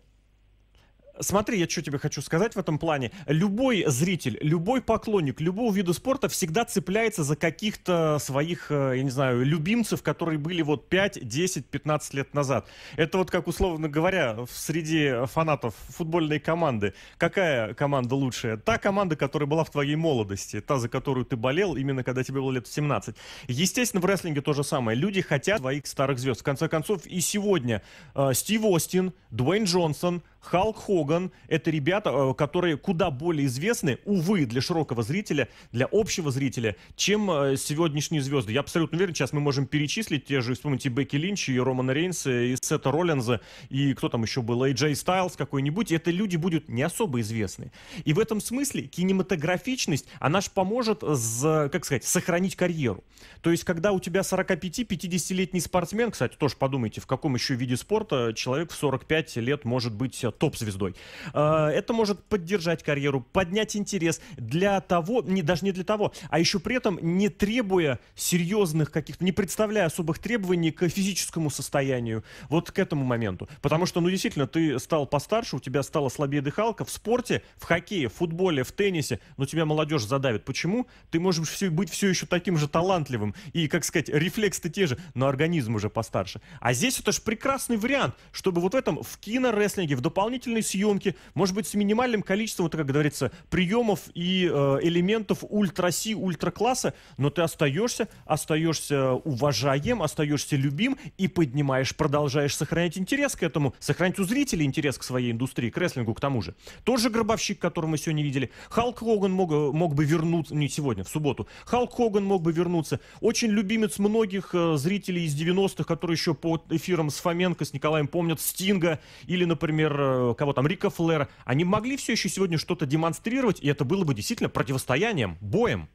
Смотри, 1.19 1.60
я 1.60 1.69
что 1.69 1.82
тебе 1.82 1.97
хочу 1.97 2.21
сказать 2.21 2.56
в 2.56 2.60
этом 2.60 2.78
плане. 2.78 3.12
Любой 3.28 3.86
зритель, 3.88 4.38
любой 4.41 4.82
поклонник 4.82 5.39
любого 5.39 5.73
вида 5.73 5.93
спорта 5.93 6.28
всегда 6.28 6.65
цепляется 6.65 7.23
за 7.23 7.36
каких-то 7.36 8.17
своих, 8.19 8.69
э, 8.69 8.93
я 8.97 9.04
не 9.04 9.10
знаю, 9.10 9.45
любимцев, 9.45 10.04
которые 10.04 10.38
были 10.39 10.62
вот 10.62 10.89
5, 10.89 11.25
10, 11.25 11.67
15 11.67 12.13
лет 12.15 12.34
назад. 12.34 12.67
Это 12.97 13.17
вот 13.17 13.32
как, 13.32 13.47
условно 13.47 13.88
говоря, 13.88 14.38
среди 14.49 15.25
фанатов 15.25 15.73
футбольной 15.89 16.39
команды. 16.39 16.93
Какая 17.17 17.73
команда 17.73 18.15
лучшая? 18.15 18.58
Та 18.58 18.78
команда, 18.78 19.15
которая 19.15 19.47
была 19.47 19.63
в 19.63 19.69
твоей 19.69 19.95
молодости, 19.95 20.60
та, 20.60 20.78
за 20.78 20.89
которую 20.89 21.25
ты 21.25 21.38
болел, 21.38 21.75
именно 21.75 22.04
когда 22.04 22.23
тебе 22.23 22.41
было 22.41 22.51
лет 22.51 22.67
17. 22.67 23.15
Естественно, 23.47 24.01
в 24.01 24.06
рестлинге 24.06 24.41
то 24.41 24.54
же 24.54 24.63
самое. 24.63 24.97
Люди 24.97 25.21
хотят 25.21 25.60
своих 25.60 25.88
старых 25.88 26.19
звезд. 26.19 26.41
В 26.41 26.43
конце 26.43 26.67
концов, 26.67 27.06
и 27.06 27.21
сегодня 27.21 27.82
э, 28.15 28.34
Стив 28.34 28.65
Остин, 28.65 29.13
Дуэйн 29.32 29.63
Джонсон, 29.63 30.21
Халк 30.41 30.78
Хоган— 30.78 31.05
это 31.48 31.72
ребята, 31.72 32.10
э, 32.10 32.34
которые 32.34 32.78
куда 32.78 33.12
более 33.12 33.48
известны, 33.48 34.00
увы, 34.06 34.46
для 34.46 34.62
широкого 34.62 35.04
зрителя, 35.04 35.50
для 35.72 35.88
общего 35.91 36.32
зрителя, 36.32 36.76
чем 36.96 37.30
э, 37.32 37.58
сегодняшние 37.58 38.22
звезды. 38.22 38.54
Я 38.54 38.62
абсолютно 38.62 38.98
уверен, 38.98 39.13
сейчас 39.13 39.34
мы 39.34 39.39
можем 39.39 39.68
перечислить 39.68 40.26
те 40.26 40.41
же, 40.41 40.54
вспомните, 40.54 40.89
Бекки 40.89 41.15
Линч, 41.15 41.50
и 41.50 41.60
Романа 41.60 41.91
Рейнса, 41.91 42.32
и 42.32 42.56
Сета 42.62 42.91
Роллинза, 42.91 43.41
и 43.70 43.94
кто 43.94 44.10
там 44.10 44.24
еще 44.24 44.41
был, 44.41 44.65
и 44.65 44.74
Джей 44.74 44.96
Стайлз 44.96 45.36
какой-нибудь, 45.36 45.91
это 45.91 46.12
люди 46.12 46.38
будут 46.38 46.70
не 46.70 46.84
особо 46.84 47.22
известны. 47.22 47.72
И 48.04 48.13
в 48.13 48.20
этом 48.20 48.41
смысле 48.41 48.84
кинематографичность, 48.84 50.08
она 50.20 50.41
же 50.41 50.50
поможет, 50.54 51.02
как 51.02 51.86
сказать, 51.86 52.04
сохранить 52.04 52.56
карьеру. 52.56 53.04
То 53.41 53.52
есть, 53.52 53.63
когда 53.63 53.91
у 53.91 54.00
тебя 54.00 54.22
45-50-летний 54.22 55.60
спортсмен, 55.60 56.12
кстати, 56.12 56.36
тоже 56.36 56.56
подумайте, 56.58 57.02
в 57.02 57.08
каком 57.08 57.36
еще 57.36 57.56
виде 57.56 57.78
спорта 57.78 58.34
человек 58.36 58.72
в 58.72 58.76
45 58.76 59.36
лет 59.38 59.65
может 59.65 59.94
быть 59.94 60.26
топ-звездой. 60.38 60.94
Э, 61.34 61.67
это 61.67 61.93
может 61.93 62.23
поддержать 62.23 62.84
карьеру, 62.84 63.21
поднять 63.21 63.75
интерес 63.75 64.21
для 64.38 64.81
того, 64.81 65.21
не, 65.21 65.41
даже 65.41 65.65
не 65.65 65.71
для 65.71 65.84
того, 65.84 66.13
а 66.29 66.39
еще 66.39 66.60
при 66.60 66.75
этом 66.75 66.99
не 67.01 67.29
требуя 67.29 67.99
серьезных 68.15 68.91
каких-то, 68.91 69.23
не 69.23 69.31
представляя 69.31 69.86
особых 69.86 70.19
требований 70.19 70.71
к 70.71 70.88
физическому 70.88 71.49
состоянию, 71.49 72.23
вот 72.49 72.71
к 72.71 72.79
этому 72.79 73.03
моменту. 73.03 73.49
Потому 73.62 73.86
что, 73.86 74.01
ну, 74.01 74.10
действительно, 74.10 74.47
ты 74.47 74.79
стал 74.79 75.05
постарше, 75.08 75.55
у 75.55 75.60
тебя 75.60 75.84
стала 75.84 76.10
слабее 76.10 76.41
дыхалка 76.41 76.86
в 76.86 76.89
спорте, 76.89 77.43
в 77.58 77.65
хоккее, 77.65 78.10
в 78.10 78.13
футболе, 78.13 78.63
в 78.63 78.71
теннисе, 78.71 79.19
но 79.38 79.45
тебя 79.45 79.65
молодежь 79.65 80.03
задавит. 80.03 80.45
Почему? 80.45 80.88
Ты 81.12 81.19
можешь 81.19 81.49
все, 81.49 81.69
быть 81.69 81.89
все 81.89 82.08
еще 82.08 82.25
таким 82.25 82.58
же 82.58 82.67
талантливым, 82.67 83.36
и, 83.53 83.67
как 83.67 83.84
сказать, 83.84 84.10
рефлексы 84.10 84.69
те 84.69 84.88
же, 84.88 84.97
но 85.13 85.27
организм 85.27 85.75
уже 85.75 85.89
постарше. 85.89 86.41
А 86.60 86.73
здесь 86.73 86.99
это 86.99 87.12
же 87.12 87.21
прекрасный 87.21 87.77
вариант, 87.77 88.15
чтобы 88.31 88.62
вот 88.62 88.73
в 88.73 88.77
этом, 88.77 89.01
в 89.03 89.17
кинорестлинге, 89.17 89.95
в 89.95 90.01
дополнительной 90.01 90.63
съемке, 90.63 90.85
может 91.34 91.56
быть, 91.56 91.67
с 91.67 91.74
минимальным 91.74 92.21
количеством, 92.21 92.65
вот, 92.65 92.76
как 92.76 92.86
говорится, 92.86 93.32
приемов 93.50 94.02
и 94.13 94.50
э, 94.52 94.80
элементов 94.82 95.39
ультра-си, 95.41 96.15
ультра-класса, 96.15 96.93
но 97.17 97.30
ты 97.30 97.41
остаешься, 97.41 98.08
остаешься 98.26 99.13
уважаем, 99.13 100.02
остаешься 100.02 100.56
любим 100.56 100.98
и 101.17 101.28
поднимаешь, 101.28 101.95
продолжаешь 101.95 102.56
сохранять 102.56 102.98
интерес 102.98 103.36
к 103.36 103.43
этому, 103.43 103.74
сохранять 103.80 104.19
у 104.19 104.24
зрителей 104.24 104.65
интерес 104.65 104.98
к 104.98 105.04
своей 105.04 105.32
индустрии, 105.32 105.69
к 105.69 105.78
рестлингу 105.78 106.13
к 106.13 106.19
тому 106.19 106.41
же. 106.41 106.56
Тот 106.84 107.00
же 107.00 107.10
Гробовщик, 107.10 107.60
которого 107.60 107.91
мы 107.91 107.98
сегодня 107.98 108.24
видели. 108.24 108.52
Халк 108.69 109.00
Хоган 109.00 109.32
мог, 109.32 109.52
мог 109.52 109.95
бы 109.95 110.06
вернуться, 110.06 110.56
не 110.56 110.69
сегодня, 110.69 111.04
в 111.04 111.10
субботу. 111.10 111.48
Халк 111.65 111.93
Хоган 111.93 112.26
мог 112.26 112.41
бы 112.41 112.52
вернуться. 112.52 113.00
Очень 113.21 113.50
любимец 113.50 114.00
многих 114.00 114.50
э, 114.54 114.76
зрителей 114.78 115.26
из 115.26 115.39
90-х, 115.39 115.84
которые 115.84 116.15
еще 116.15 116.34
по 116.34 116.62
эфирам 116.69 117.10
с 117.10 117.17
Фоменко, 117.19 117.65
с 117.65 117.74
Николаем 117.74 118.08
помнят 118.08 118.41
Стинга 118.41 119.00
или, 119.28 119.45
например, 119.45 119.95
э, 119.98 120.36
кого 120.38 120.54
там, 120.54 120.67
Рика 120.76 120.90
Флера. 120.90 121.30
Они 121.46 121.64
могли 121.64 121.96
все 121.96 122.12
еще 122.14 122.28
сегодня 122.28 122.58
что-то 122.58 122.86
демонстрировать, 122.86 123.62
и 123.62 123.68
это 123.70 123.86
было 123.86 124.04
бы 124.04 124.14
действительно 124.14 124.50
противостоянием, 124.50 125.38
боем. 125.42 125.88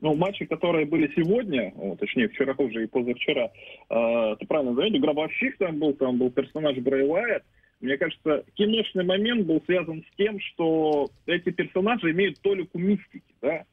ну, 0.00 0.14
матчи, 0.14 0.46
которые 0.46 0.86
были 0.86 1.12
сегодня, 1.14 1.72
о, 1.76 1.94
точнее, 1.94 2.28
вчера 2.28 2.54
уже 2.56 2.84
и 2.84 2.86
позавчера, 2.86 3.50
э, 3.90 4.36
ты 4.40 4.46
правильно 4.46 4.74
заметил, 4.74 5.00
Гробовщик 5.00 5.58
там 5.58 5.78
был, 5.78 5.92
там 5.92 6.18
был 6.18 6.30
персонаж 6.30 6.76
Брэй. 6.78 7.40
Мне 7.80 7.96
кажется, 7.98 8.44
киношный 8.54 9.04
момент 9.04 9.46
был 9.46 9.62
связан 9.66 10.02
с 10.02 10.16
тем, 10.16 10.40
что 10.40 11.10
эти 11.26 11.50
персонажи 11.50 12.10
имеют 12.12 12.40
толику 12.40 12.78
мистики, 12.78 13.34
да? 13.42 13.64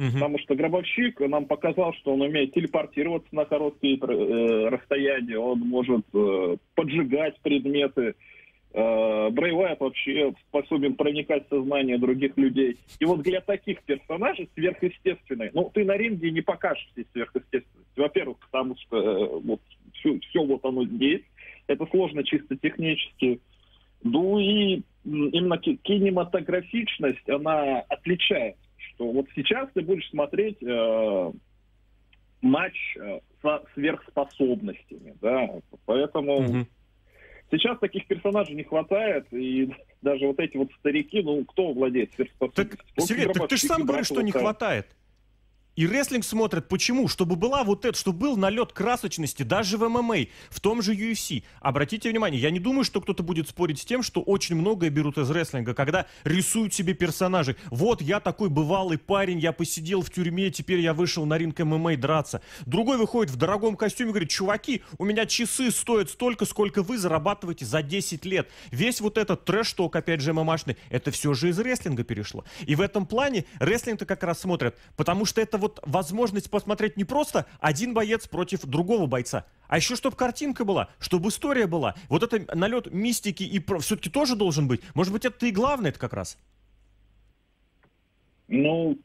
Угу. 0.00 0.12
Потому 0.14 0.38
что 0.38 0.54
Гробовщик 0.54 1.20
нам 1.20 1.44
показал, 1.44 1.92
что 1.94 2.14
он 2.14 2.22
умеет 2.22 2.54
телепортироваться 2.54 3.28
на 3.34 3.44
короткие 3.44 3.98
э, 3.98 4.68
расстояния, 4.68 5.38
он 5.38 5.60
может 5.60 6.06
э, 6.14 6.56
поджигать 6.74 7.38
предметы, 7.40 8.14
Э, 8.72 9.30
Брэй 9.30 9.52
Уайт 9.52 9.80
вообще 9.80 10.32
способен 10.48 10.94
проникать 10.94 11.46
в 11.46 11.48
сознание 11.48 11.98
других 11.98 12.36
людей. 12.36 12.78
И 13.00 13.04
вот 13.04 13.22
для 13.22 13.40
таких 13.40 13.82
персонажей 13.82 14.48
сверхъестественные, 14.54 15.50
ну, 15.54 15.70
ты 15.74 15.84
на 15.84 15.96
ринге 15.96 16.30
не 16.30 16.40
покажешь 16.40 16.88
здесь 16.92 17.06
сверхъестественность. 17.12 17.96
Во-первых, 17.96 18.38
потому 18.50 18.76
что 18.76 18.96
э, 18.96 19.40
вот 19.42 19.60
все, 19.94 20.18
все 20.20 20.44
вот 20.44 20.64
оно 20.64 20.84
здесь. 20.84 21.22
Это 21.66 21.84
сложно 21.86 22.22
чисто 22.22 22.56
технически. 22.56 23.40
Ну 24.04 24.38
и 24.38 24.82
именно 25.04 25.58
кинематографичность, 25.58 27.28
она 27.28 27.80
отличает. 27.80 28.56
Что 29.00 29.10
вот 29.10 29.26
сейчас 29.34 29.66
ты 29.72 29.80
будешь 29.80 30.06
смотреть 30.10 30.62
э, 30.62 31.32
матч 32.42 32.74
э, 32.98 33.20
со 33.40 33.62
сверхспособностями, 33.74 35.16
да, 35.22 35.48
поэтому... 35.86 36.36
Угу 36.40 36.66
Сейчас 37.52 37.80
таких 37.80 38.06
персонажей 38.06 38.54
не 38.54 38.62
хватает, 38.62 39.26
и 39.32 39.74
даже 40.02 40.24
вот 40.24 40.38
эти 40.38 40.56
вот 40.56 40.68
старики, 40.78 41.20
ну, 41.20 41.44
кто 41.46 41.72
владеет 41.72 42.14
сверхспособностью? 42.14 42.78
Так, 42.94 43.04
Сергей, 43.04 43.26
так 43.26 43.48
ты 43.48 43.56
же 43.56 43.66
сам 43.66 43.84
говоришь, 43.84 44.06
что 44.06 44.22
не 44.22 44.30
хватает. 44.30 44.86
И 45.80 45.86
рестлинг 45.86 46.26
смотрят 46.26 46.68
почему? 46.68 47.08
Чтобы 47.08 47.36
была 47.36 47.64
вот 47.64 47.86
это, 47.86 47.98
чтобы 47.98 48.18
был 48.18 48.36
налет 48.36 48.74
красочности 48.74 49.44
даже 49.44 49.78
в 49.78 49.88
ММА, 49.88 50.26
в 50.50 50.60
том 50.60 50.82
же 50.82 50.94
UFC. 50.94 51.42
Обратите 51.62 52.10
внимание, 52.10 52.38
я 52.38 52.50
не 52.50 52.60
думаю, 52.60 52.84
что 52.84 53.00
кто-то 53.00 53.22
будет 53.22 53.48
спорить 53.48 53.80
с 53.80 53.86
тем, 53.86 54.02
что 54.02 54.20
очень 54.20 54.56
многое 54.56 54.90
берут 54.90 55.16
из 55.16 55.30
рестлинга, 55.30 55.72
когда 55.72 56.04
рисуют 56.24 56.74
себе 56.74 56.92
персонажей. 56.92 57.56
Вот 57.70 58.02
я 58.02 58.20
такой 58.20 58.50
бывалый 58.50 58.98
парень, 58.98 59.38
я 59.38 59.52
посидел 59.52 60.02
в 60.02 60.10
тюрьме, 60.10 60.50
теперь 60.50 60.80
я 60.80 60.92
вышел 60.92 61.24
на 61.24 61.38
ринг 61.38 61.58
ММА 61.58 61.96
драться. 61.96 62.42
Другой 62.66 62.98
выходит 62.98 63.32
в 63.32 63.36
дорогом 63.36 63.74
костюме 63.74 64.10
и 64.10 64.12
говорит, 64.12 64.28
чуваки, 64.28 64.82
у 64.98 65.06
меня 65.06 65.24
часы 65.24 65.70
стоят 65.70 66.10
столько, 66.10 66.44
сколько 66.44 66.82
вы 66.82 66.98
зарабатываете 66.98 67.64
за 67.64 67.80
10 67.82 68.26
лет. 68.26 68.50
Весь 68.70 69.00
вот 69.00 69.16
этот 69.16 69.46
трэш-ток, 69.46 69.96
опять 69.96 70.20
же, 70.20 70.34
ММАшный, 70.34 70.76
это 70.90 71.10
все 71.10 71.32
же 71.32 71.48
из 71.48 71.58
рестлинга 71.58 72.04
перешло. 72.04 72.44
И 72.66 72.74
в 72.74 72.82
этом 72.82 73.06
плане 73.06 73.46
рестлинг-то 73.60 74.04
как 74.04 74.22
раз 74.24 74.40
смотрят, 74.40 74.76
потому 74.94 75.24
что 75.24 75.40
это 75.40 75.56
вот 75.56 75.69
вот 75.70 75.80
возможность 75.86 76.50
посмотреть 76.50 76.96
не 76.96 77.04
просто 77.04 77.46
один 77.60 77.94
боец 77.94 78.26
против 78.26 78.64
другого 78.64 79.06
бойца, 79.06 79.46
а 79.68 79.76
еще 79.76 79.96
чтобы 79.96 80.16
картинка 80.16 80.64
была, 80.64 80.88
чтобы 80.98 81.28
история 81.28 81.66
была. 81.66 81.94
Вот 82.08 82.22
это 82.22 82.56
налет 82.56 82.92
мистики 82.92 83.42
и 83.44 83.60
все-таки 83.80 84.10
тоже 84.10 84.36
должен 84.36 84.66
быть. 84.68 84.80
Может 84.94 85.12
быть, 85.12 85.24
это 85.24 85.46
и 85.46 85.52
главное 85.52 85.90
это 85.90 85.98
как 85.98 86.12
раз? 86.12 86.38
Ну, 88.48 88.98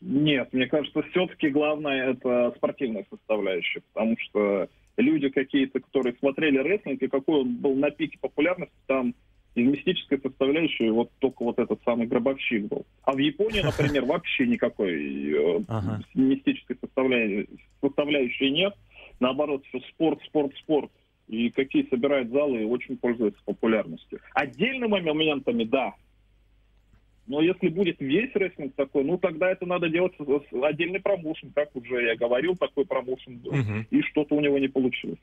нет, 0.00 0.52
мне 0.52 0.66
кажется, 0.66 1.02
все-таки 1.10 1.48
главное 1.48 2.12
это 2.12 2.52
спортивная 2.56 3.04
составляющая, 3.10 3.82
потому 3.92 4.16
что 4.20 4.68
люди 4.96 5.28
какие-то, 5.30 5.80
которые 5.80 6.14
смотрели 6.20 6.58
рестлинг, 6.58 7.02
и 7.02 7.08
какой 7.08 7.40
он 7.40 7.56
был 7.56 7.74
на 7.74 7.90
пике 7.90 8.18
популярности, 8.20 8.74
там 8.86 9.14
из 9.58 9.68
мистической 9.68 10.20
составляющей 10.20 10.90
вот 10.90 11.10
только 11.18 11.44
вот 11.44 11.58
этот 11.58 11.80
самый 11.84 12.06
гробовщик 12.06 12.66
был. 12.66 12.86
А 13.02 13.12
в 13.12 13.18
Японии, 13.18 13.60
например, 13.60 14.04
вообще 14.06 14.46
никакой 14.46 15.32
э, 15.32 15.60
ага. 15.68 16.02
мистической 16.14 16.76
составляющей, 16.80 17.48
составляющей 17.80 18.50
нет. 18.50 18.74
Наоборот, 19.20 19.64
все 19.66 19.80
спорт, 19.90 20.20
спорт, 20.24 20.52
спорт. 20.58 20.90
И 21.26 21.50
какие 21.50 21.86
собирают 21.90 22.30
залы 22.30 22.62
и 22.62 22.64
очень 22.64 22.96
пользуются 22.96 23.40
популярностью. 23.44 24.20
Отдельными 24.32 25.00
моментами, 25.00 25.64
да. 25.64 25.94
Но 27.26 27.42
если 27.42 27.68
будет 27.68 28.00
весь 28.00 28.34
рестлинг 28.34 28.74
такой, 28.74 29.04
ну 29.04 29.18
тогда 29.18 29.50
это 29.50 29.66
надо 29.66 29.90
делать 29.90 30.14
отдельный 30.62 31.00
промоушен, 31.00 31.52
как 31.54 31.76
уже 31.76 32.06
я 32.06 32.16
говорил, 32.16 32.56
такой 32.56 32.86
промоушен 32.86 33.36
был, 33.38 33.52
угу. 33.52 33.84
и 33.90 34.00
что-то 34.00 34.34
у 34.34 34.40
него 34.40 34.58
не 34.58 34.68
получилось. 34.68 35.18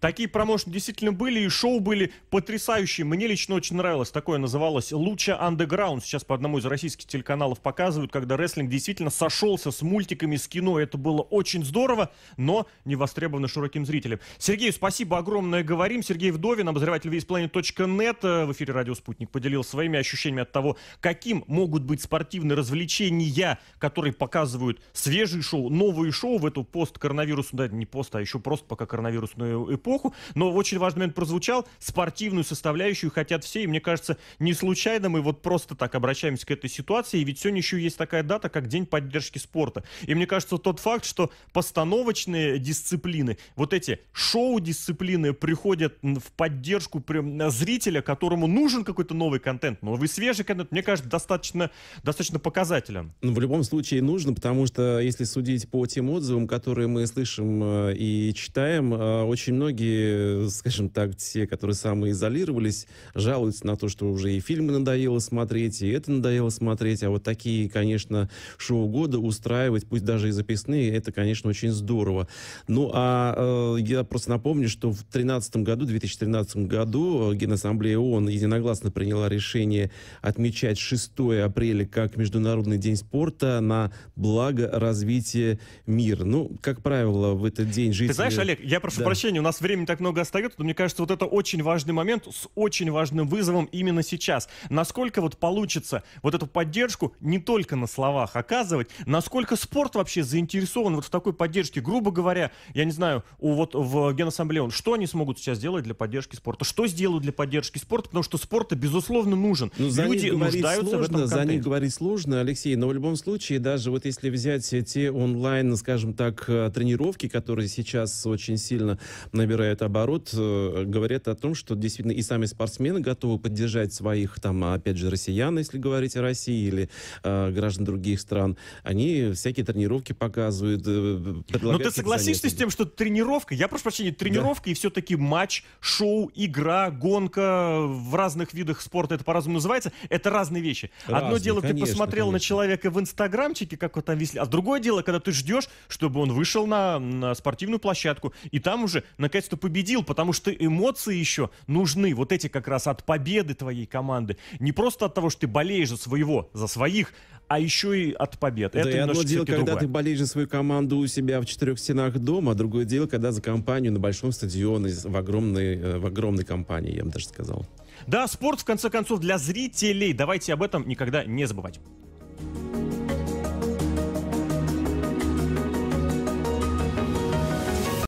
Такие 0.00 0.28
промоушены 0.28 0.72
действительно 0.72 1.12
были, 1.12 1.40
и 1.40 1.48
шоу 1.48 1.80
были 1.80 2.12
потрясающие. 2.30 3.04
Мне 3.04 3.26
лично 3.26 3.54
очень 3.54 3.76
нравилось. 3.76 4.10
Такое 4.10 4.38
называлось 4.38 4.92
«Луча 4.92 5.38
Underground». 5.40 6.02
Сейчас 6.02 6.24
по 6.24 6.34
одному 6.34 6.58
из 6.58 6.66
российских 6.66 7.06
телеканалов 7.06 7.60
показывают, 7.60 8.12
когда 8.12 8.36
рестлинг 8.36 8.70
действительно 8.70 9.10
сошелся 9.10 9.70
с 9.70 9.82
мультиками, 9.82 10.36
с 10.36 10.48
кино. 10.48 10.78
Это 10.78 10.98
было 10.98 11.22
очень 11.22 11.64
здорово, 11.64 12.12
но 12.36 12.66
не 12.84 12.96
востребовано 12.96 13.48
широким 13.48 13.86
зрителям. 13.86 14.20
Сергей, 14.38 14.72
спасибо 14.72 15.18
огромное. 15.18 15.62
Говорим. 15.62 16.02
Сергей 16.02 16.30
Вдовин, 16.30 16.68
обозреватель 16.68 17.10
весьplanet.net 17.10 18.18
э, 18.22 18.44
в 18.44 18.52
эфире 18.52 18.74
«Радио 18.74 18.94
Спутник» 18.94 19.30
поделился 19.30 19.70
своими 19.70 19.98
ощущениями 19.98 20.42
от 20.42 20.52
того, 20.52 20.76
каким 21.00 21.44
могут 21.46 21.82
быть 21.82 22.02
спортивные 22.02 22.56
развлечения, 22.56 23.58
которые 23.78 24.12
показывают 24.12 24.80
свежие 24.92 25.42
шоу, 25.42 25.70
новые 25.70 26.12
шоу 26.12 26.38
в 26.38 26.46
эту 26.46 26.64
пост-коронавирусную, 26.64 27.68
да, 27.68 27.74
не 27.74 27.86
пост, 27.86 28.14
а 28.14 28.20
еще 28.20 28.38
просто 28.38 28.66
пока 28.66 28.86
коронавирусную 28.86 29.74
эпоху 29.74 29.85
эпоху, 29.86 30.14
но 30.34 30.52
очень 30.52 30.78
важный 30.78 31.00
момент 31.00 31.14
прозвучал, 31.14 31.66
спортивную 31.78 32.44
составляющую 32.44 33.10
хотят 33.10 33.44
все, 33.44 33.62
и 33.62 33.66
мне 33.66 33.80
кажется, 33.80 34.16
не 34.40 34.52
случайно 34.52 35.08
мы 35.08 35.20
вот 35.20 35.42
просто 35.42 35.76
так 35.76 35.94
обращаемся 35.94 36.44
к 36.44 36.50
этой 36.50 36.68
ситуации, 36.68 37.22
ведь 37.22 37.38
сегодня 37.38 37.60
еще 37.60 37.80
есть 37.80 37.96
такая 37.96 38.22
дата, 38.22 38.48
как 38.48 38.66
День 38.66 38.86
поддержки 38.86 39.38
спорта. 39.38 39.84
И 40.02 40.14
мне 40.14 40.26
кажется, 40.26 40.58
тот 40.58 40.80
факт, 40.80 41.04
что 41.04 41.30
постановочные 41.52 42.58
дисциплины, 42.58 43.38
вот 43.54 43.72
эти 43.72 44.00
шоу-дисциплины 44.12 45.32
приходят 45.32 45.98
в 46.02 46.32
поддержку 46.36 47.02
зрителя, 47.48 48.02
которому 48.02 48.46
нужен 48.46 48.84
какой-то 48.84 49.14
новый 49.14 49.38
контент, 49.38 49.82
новый 49.82 50.08
свежий 50.08 50.44
контент, 50.44 50.72
мне 50.72 50.82
кажется, 50.82 51.08
достаточно, 51.08 51.70
достаточно 52.02 52.38
показателен. 52.38 53.12
Ну, 53.22 53.32
в 53.32 53.40
любом 53.40 53.62
случае 53.62 54.02
нужно, 54.02 54.32
потому 54.34 54.66
что 54.66 54.98
если 54.98 55.24
судить 55.24 55.68
по 55.70 55.86
тем 55.86 56.10
отзывам, 56.10 56.48
которые 56.48 56.88
мы 56.88 57.06
слышим 57.06 57.62
э, 57.62 57.94
и 57.96 58.34
читаем, 58.34 58.92
э, 58.94 59.22
очень 59.22 59.54
многие 59.54 59.75
многие, 59.76 60.48
скажем 60.48 60.88
так, 60.88 61.16
те, 61.16 61.46
которые 61.46 61.74
самоизолировались, 61.74 62.86
жалуются 63.14 63.66
на 63.66 63.76
то, 63.76 63.88
что 63.88 64.06
уже 64.10 64.32
и 64.32 64.40
фильмы 64.40 64.72
надоело 64.72 65.18
смотреть, 65.18 65.82
и 65.82 65.88
это 65.88 66.10
надоело 66.10 66.48
смотреть, 66.48 67.02
а 67.02 67.10
вот 67.10 67.22
такие, 67.22 67.68
конечно, 67.68 68.30
шоу 68.56 68.88
года 68.88 69.18
устраивать, 69.18 69.86
пусть 69.86 70.04
даже 70.04 70.28
и 70.28 70.30
записные, 70.30 70.94
это, 70.96 71.12
конечно, 71.12 71.50
очень 71.50 71.70
здорово. 71.72 72.26
Ну, 72.68 72.90
а 72.94 73.76
э, 73.76 73.80
я 73.80 74.02
просто 74.04 74.30
напомню, 74.30 74.68
что 74.68 74.90
в 74.90 74.96
2013 74.96 75.56
году, 75.56 75.84
2013 75.84 76.56
году 76.56 77.32
э, 77.32 77.36
Генассамблея 77.36 77.98
ООН 77.98 78.28
единогласно 78.28 78.90
приняла 78.90 79.28
решение 79.28 79.90
отмечать 80.22 80.78
6 80.78 81.12
апреля 81.44 81.84
как 81.86 82.16
Международный 82.16 82.78
день 82.78 82.96
спорта 82.96 83.60
на 83.60 83.92
благо 84.14 84.70
развития 84.72 85.58
мира. 85.86 86.24
Ну, 86.24 86.56
как 86.62 86.82
правило, 86.82 87.34
в 87.34 87.44
этот 87.44 87.70
день 87.70 87.92
жители... 87.92 88.08
Ты 88.08 88.14
знаешь, 88.14 88.38
Олег, 88.38 88.60
я 88.64 88.80
прошу 88.80 89.00
да. 89.00 89.04
прощения, 89.04 89.40
у 89.40 89.42
нас 89.42 89.60
времени 89.66 89.86
так 89.86 90.00
много 90.00 90.20
остается, 90.20 90.58
но 90.58 90.64
мне 90.64 90.74
кажется, 90.74 91.02
вот 91.02 91.10
это 91.10 91.26
очень 91.26 91.62
важный 91.62 91.92
момент 91.92 92.26
с 92.26 92.48
очень 92.54 92.90
важным 92.90 93.28
вызовом 93.28 93.66
именно 93.66 94.02
сейчас. 94.02 94.48
Насколько 94.70 95.20
вот 95.20 95.36
получится 95.36 96.02
вот 96.22 96.34
эту 96.34 96.46
поддержку 96.46 97.14
не 97.20 97.38
только 97.38 97.76
на 97.76 97.86
словах 97.86 98.36
оказывать, 98.36 98.88
насколько 99.04 99.56
спорт 99.56 99.94
вообще 99.94 100.22
заинтересован 100.22 100.96
вот 100.96 101.04
в 101.04 101.10
такой 101.10 101.32
поддержке. 101.32 101.80
Грубо 101.80 102.10
говоря, 102.10 102.50
я 102.74 102.84
не 102.84 102.92
знаю, 102.92 103.24
у, 103.38 103.54
вот 103.54 103.74
в 103.74 104.12
Генассамблее, 104.14 104.70
что 104.70 104.94
они 104.94 105.06
смогут 105.06 105.38
сейчас 105.38 105.58
сделать 105.58 105.84
для 105.84 105.94
поддержки 105.94 106.36
спорта? 106.36 106.64
Что 106.64 106.86
сделают 106.86 107.22
для 107.22 107.32
поддержки 107.32 107.78
спорта? 107.78 108.08
Потому 108.08 108.22
что 108.22 108.38
спорт, 108.38 108.72
безусловно, 108.74 109.36
нужен. 109.36 109.72
Ну, 109.78 109.90
за 109.90 110.04
Люди 110.04 110.28
нуждаются 110.28 110.90
сложно, 110.90 110.98
в 110.98 111.02
этом 111.02 111.20
контенте. 111.20 111.34
За 111.34 111.44
них 111.44 111.62
говорить 111.62 111.94
сложно, 111.94 112.40
Алексей, 112.40 112.76
но 112.76 112.88
в 112.88 112.92
любом 112.92 113.16
случае, 113.16 113.58
даже 113.58 113.90
вот 113.90 114.04
если 114.04 114.30
взять 114.30 114.68
те 114.86 115.10
онлайн, 115.10 115.76
скажем 115.76 116.14
так, 116.14 116.44
э, 116.48 116.70
тренировки, 116.74 117.28
которые 117.28 117.68
сейчас 117.68 118.26
очень 118.26 118.56
сильно 118.56 118.98
набирают 119.32 119.55
оборот, 119.62 120.30
э, 120.32 120.84
говорят 120.86 121.28
о 121.28 121.34
том, 121.34 121.54
что 121.54 121.74
действительно 121.74 122.12
и 122.12 122.22
сами 122.22 122.46
спортсмены 122.46 123.00
готовы 123.00 123.38
поддержать 123.38 123.92
своих, 123.92 124.40
там, 124.40 124.64
опять 124.64 124.96
же, 124.96 125.10
россиян, 125.10 125.56
если 125.58 125.78
говорить 125.78 126.16
о 126.16 126.22
России, 126.22 126.66
или 126.66 126.90
э, 127.22 127.50
граждан 127.50 127.84
других 127.84 128.20
стран. 128.20 128.56
Они 128.82 129.32
всякие 129.32 129.64
тренировки 129.64 130.12
показывают, 130.12 130.82
э, 130.86 131.42
Но 131.62 131.78
ты 131.78 131.90
согласишься 131.90 132.50
с 132.50 132.54
тем, 132.54 132.70
что 132.70 132.84
тренировка, 132.84 133.54
я 133.54 133.68
прошу 133.68 133.84
прощения, 133.84 134.12
тренировка 134.12 134.66
да. 134.66 134.70
и 134.70 134.74
все-таки 134.74 135.16
матч, 135.16 135.64
шоу, 135.80 136.30
игра, 136.34 136.90
гонка 136.90 137.80
в 137.80 138.14
разных 138.14 138.54
видах 138.54 138.80
спорта, 138.80 139.14
это 139.16 139.24
по-разному 139.24 139.54
называется, 139.54 139.92
это 140.08 140.30
разные 140.30 140.62
вещи. 140.62 140.90
Разные, 141.06 141.26
Одно 141.26 141.38
дело, 141.38 141.60
конечно, 141.60 141.80
ты 141.80 141.90
посмотрел 141.90 142.26
конечно. 142.26 142.32
на 142.32 142.40
человека 142.40 142.90
в 142.90 143.00
инстаграмчике, 143.00 143.76
как 143.76 143.96
вот 143.96 144.04
там 144.04 144.18
висели, 144.18 144.38
а 144.38 144.46
другое 144.46 144.80
дело, 144.80 145.02
когда 145.02 145.20
ты 145.20 145.32
ждешь, 145.32 145.68
чтобы 145.88 146.20
он 146.20 146.32
вышел 146.32 146.66
на, 146.66 146.98
на 146.98 147.34
спортивную 147.34 147.78
площадку, 147.78 148.32
и 148.50 148.58
там 148.58 148.84
уже 148.84 149.04
наконец-то 149.46 149.56
победил, 149.56 150.02
потому 150.02 150.32
что 150.32 150.50
эмоции 150.50 151.16
еще 151.16 151.50
нужны, 151.66 152.14
вот 152.14 152.32
эти 152.32 152.48
как 152.48 152.68
раз 152.68 152.86
от 152.86 153.04
победы 153.04 153.54
твоей 153.54 153.86
команды. 153.86 154.36
Не 154.60 154.72
просто 154.72 155.06
от 155.06 155.14
того, 155.14 155.30
что 155.30 155.42
ты 155.42 155.46
болеешь 155.46 155.88
за 155.88 155.96
своего, 155.96 156.48
за 156.52 156.66
своих, 156.66 157.12
а 157.48 157.60
еще 157.60 158.08
и 158.08 158.12
от 158.12 158.38
побед. 158.38 158.72
Да, 158.72 158.80
Это 158.80 158.90
и 158.90 158.96
одно 158.96 159.22
дело, 159.22 159.44
когда 159.44 159.62
другое. 159.62 159.80
ты 159.80 159.88
болеешь 159.88 160.18
за 160.18 160.26
свою 160.26 160.48
команду 160.48 160.96
у 160.98 161.06
себя 161.06 161.40
в 161.40 161.46
четырех 161.46 161.78
стенах 161.78 162.18
дома, 162.18 162.52
а 162.52 162.54
другое 162.54 162.84
дело, 162.84 163.06
когда 163.06 163.32
за 163.32 163.40
компанию 163.40 163.92
на 163.92 164.00
большом 164.00 164.32
стадионе, 164.32 164.92
в 165.04 165.16
огромной, 165.16 165.76
э, 165.76 165.98
в 165.98 166.06
огромной 166.06 166.44
компании, 166.44 166.96
я 166.96 167.04
бы 167.04 167.10
даже 167.10 167.26
сказал. 167.26 167.66
Да, 168.06 168.26
спорт, 168.26 168.60
в 168.60 168.64
конце 168.64 168.90
концов, 168.90 169.20
для 169.20 169.38
зрителей. 169.38 170.12
Давайте 170.12 170.52
об 170.52 170.62
этом 170.62 170.88
никогда 170.88 171.24
не 171.24 171.46
забывать. 171.46 171.80